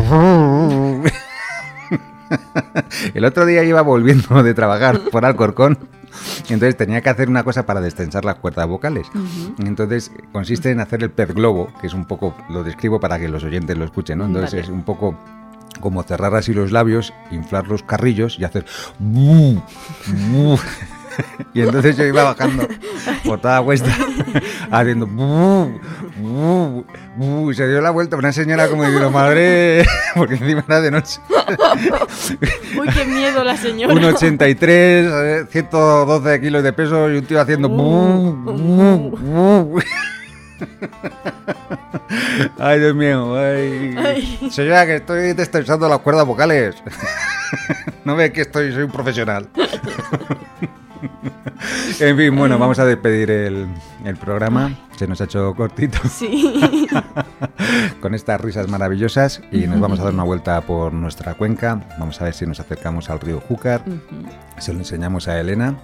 el 3.14 3.26
otro 3.26 3.46
día 3.46 3.64
iba 3.64 3.82
volviendo 3.82 4.42
de 4.44 4.54
trabajar 4.54 5.00
por 5.12 5.26
Alcorcón 5.26 5.78
entonces 6.50 6.78
tenía 6.78 7.02
que 7.02 7.10
hacer 7.10 7.30
una 7.30 7.44
cosa 7.44 7.66
para 7.66 7.82
destensar 7.82 8.26
las 8.26 8.36
cuerdas 8.36 8.68
vocales 8.68 9.08
entonces 9.60 10.12
consiste 10.32 10.72
en 10.72 10.80
hacer 10.80 11.04
el 11.04 11.12
pez 11.12 11.34
globo 11.34 11.70
que 11.82 11.88
es 11.88 11.94
un 11.94 12.06
poco 12.06 12.36
lo 12.50 12.64
describo 12.64 13.00
para 13.00 13.20
que 13.20 13.28
los 13.28 13.44
oyentes 13.44 13.78
lo 13.78 13.86
escuchen 13.86 14.20
¿no? 14.20 14.26
entonces 14.26 14.52
Vale. 14.52 14.64
es 14.64 14.70
un 14.70 14.84
poco 14.84 15.18
como 15.80 16.04
cerrar 16.04 16.34
así 16.36 16.54
los 16.54 16.72
labios, 16.72 17.14
inflar 17.32 17.68
los 17.68 17.84
carrillos 17.84 18.38
y 18.40 18.46
hacer. 18.46 18.66
Y 21.54 21.62
entonces 21.62 21.98
yo 21.98 22.06
iba 22.06 22.24
bajando 22.24 22.68
por 23.24 23.40
toda 23.40 23.62
cuesta 23.62 23.90
haciendo. 24.72 25.08
Y 27.50 27.54
se 27.54 27.68
dio 27.68 27.82
la 27.82 27.90
vuelta 27.92 28.18
una 28.18 28.32
señora 28.32 28.68
como 28.68 28.84
diciendo, 28.84 29.10
madre, 29.10 29.86
porque 30.16 30.36
encima 30.36 30.64
era 30.68 30.82
de 30.82 30.92
noche. 30.92 31.20
Uy, 32.80 32.88
qué 32.94 33.06
miedo 33.06 33.44
la 33.44 33.58
señora. 33.58 33.94
1,83, 33.94 34.58
eh, 34.62 35.46
112 35.50 36.42
kilos 36.42 36.64
de 36.64 36.74
peso 36.74 37.10
y 37.12 37.18
un 37.18 37.26
tío 37.26 37.42
haciendo 37.42 37.70
bu, 37.70 38.34
bu. 38.34 39.82
Ay, 42.60 42.80
Dios 42.80 42.96
mío. 42.96 43.36
Ay. 43.36 43.96
Ay. 43.98 44.50
Señora, 44.52 44.86
que 44.86 44.96
estoy 44.96 45.34
destensando 45.34 45.88
las 45.88 46.00
cuerdas 46.00 46.26
vocales. 46.26 46.76
no 48.06 48.16
ve 48.16 48.32
que 48.32 48.42
estoy, 48.42 48.72
soy 48.74 48.84
un 48.84 48.92
profesional. 48.92 49.50
en 52.00 52.18
fin, 52.18 52.36
bueno, 52.36 52.58
vamos 52.60 52.80
a 52.80 52.86
despedir 52.86 53.32
el, 53.32 53.68
el 54.06 54.16
programa. 54.18 54.76
Se 54.98 55.08
nos 55.08 55.22
ha 55.22 55.26
hecho 55.26 55.54
cortito 55.56 56.00
Sí. 56.10 56.88
con 58.02 58.16
estas 58.16 58.42
risas 58.42 58.68
maravillosas 58.68 59.42
y 59.52 59.68
nos 59.68 59.80
vamos 59.80 60.00
a 60.00 60.06
dar 60.06 60.14
una 60.14 60.24
vuelta 60.24 60.60
por 60.62 60.94
nuestra 60.94 61.34
cuenca. 61.36 61.82
Vamos 62.00 62.20
a 62.22 62.26
ver 62.26 62.34
si 62.34 62.46
nos 62.46 62.60
acercamos 62.60 63.10
al 63.10 63.20
río 63.20 63.40
Júcar. 63.40 63.84
Se 64.58 64.74
lo 64.74 64.80
enseñamos 64.80 65.28
a 65.28 65.40
Elena. 65.40 65.76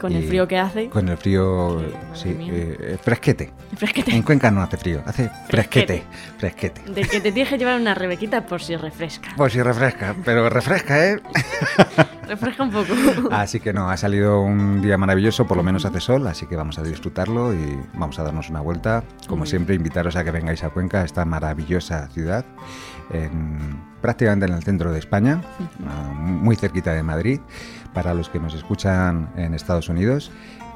Con 0.00 0.12
el 0.12 0.24
frío 0.28 0.46
que 0.46 0.58
hace. 0.58 0.88
Con 0.88 1.08
el 1.08 1.16
frío, 1.16 1.82
Sí, 2.14 2.28
mía. 2.30 2.52
eh, 2.54 2.98
fresquete. 3.02 3.52
Fresquete. 3.76 4.14
En 4.14 4.22
Cuenca 4.22 4.50
no 4.50 4.62
hace 4.62 4.76
frío, 4.76 5.02
hace 5.06 5.30
fresquete. 5.48 6.04
Fresquete. 6.38 6.80
Fresquete. 6.82 6.92
De 6.92 7.02
que 7.08 7.20
te 7.20 7.32
tienes 7.32 7.48
que 7.50 7.58
llevar 7.58 7.80
una 7.80 7.94
rebequita 7.94 8.46
por 8.46 8.60
si 8.62 8.76
refresca. 8.76 9.30
Pues 9.36 9.52
sí, 9.52 9.62
refresca, 9.62 10.14
pero 10.24 10.48
refresca, 10.50 11.04
¿eh? 11.06 11.20
Refresca 12.28 12.64
un 12.64 12.70
poco. 12.72 12.92
Así 13.30 13.60
que 13.60 13.72
no, 13.72 13.88
ha 13.88 13.96
salido 13.96 14.40
un 14.40 14.82
día 14.82 14.98
maravilloso, 14.98 15.46
por 15.46 15.56
lo 15.56 15.62
menos 15.62 15.84
hace 15.84 16.00
sol, 16.00 16.26
así 16.26 16.46
que 16.46 16.56
vamos 16.56 16.76
a 16.78 16.82
disfrutarlo 16.82 17.54
y 17.54 17.78
vamos 17.94 18.18
a 18.18 18.24
darnos 18.24 18.50
una 18.50 18.60
vuelta. 18.60 19.04
Como 19.28 19.46
siempre, 19.46 19.76
invitaros 19.76 20.16
a 20.16 20.24
que 20.24 20.30
vengáis 20.32 20.64
a 20.64 20.70
Cuenca, 20.70 21.04
esta 21.04 21.24
maravillosa 21.24 22.08
ciudad, 22.08 22.44
en- 23.12 23.80
prácticamente 24.02 24.46
en 24.46 24.52
el 24.54 24.62
centro 24.64 24.92
de 24.92 24.98
España, 24.98 25.40
ah, 25.86 26.12
muy 26.14 26.56
cerquita 26.56 26.92
de 26.94 27.02
Madrid, 27.04 27.40
para 27.96 28.12
los 28.12 28.28
que 28.28 28.38
nos 28.38 28.52
escuchan 28.52 29.30
en 29.36 29.54
Estados 29.54 29.88
Unidos. 29.88 30.30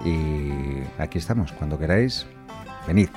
Y 0.07 0.49
aquí 0.99 1.18
estamos, 1.18 1.53
cuando 1.53 1.79
queráis, 1.79 2.27
venid. 2.89 3.11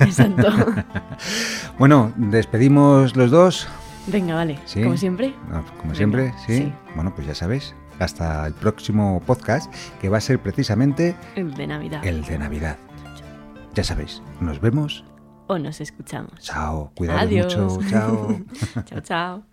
Exacto. 0.00 0.48
Bueno, 1.78 2.12
despedimos 2.16 3.16
los 3.16 3.30
dos. 3.30 3.66
Venga, 4.06 4.34
vale. 4.34 4.58
Sí. 4.66 4.82
Como 4.82 4.96
siempre. 4.96 5.34
No, 5.50 5.64
como 5.64 5.82
Venga, 5.82 5.94
siempre, 5.94 6.34
¿sí? 6.46 6.56
sí. 6.58 6.72
Bueno, 6.94 7.14
pues 7.14 7.26
ya 7.26 7.34
sabéis. 7.34 7.74
Hasta 7.98 8.46
el 8.46 8.54
próximo 8.54 9.22
podcast, 9.26 9.72
que 10.00 10.08
va 10.08 10.18
a 10.18 10.20
ser 10.22 10.38
precisamente 10.38 11.14
El 11.36 11.54
de 11.54 11.66
Navidad. 11.66 12.04
el 12.04 12.22
de 12.24 12.38
Navidad. 12.38 12.76
Ya 13.74 13.84
sabéis, 13.84 14.22
nos 14.40 14.60
vemos. 14.60 15.04
O 15.48 15.58
nos 15.58 15.80
escuchamos. 15.80 16.32
Chao, 16.40 16.92
cuidados 16.94 17.22
Adiós. 17.22 17.54
mucho. 17.56 17.80
Chao. 17.90 18.40
chao, 18.86 19.00
chao. 19.00 19.49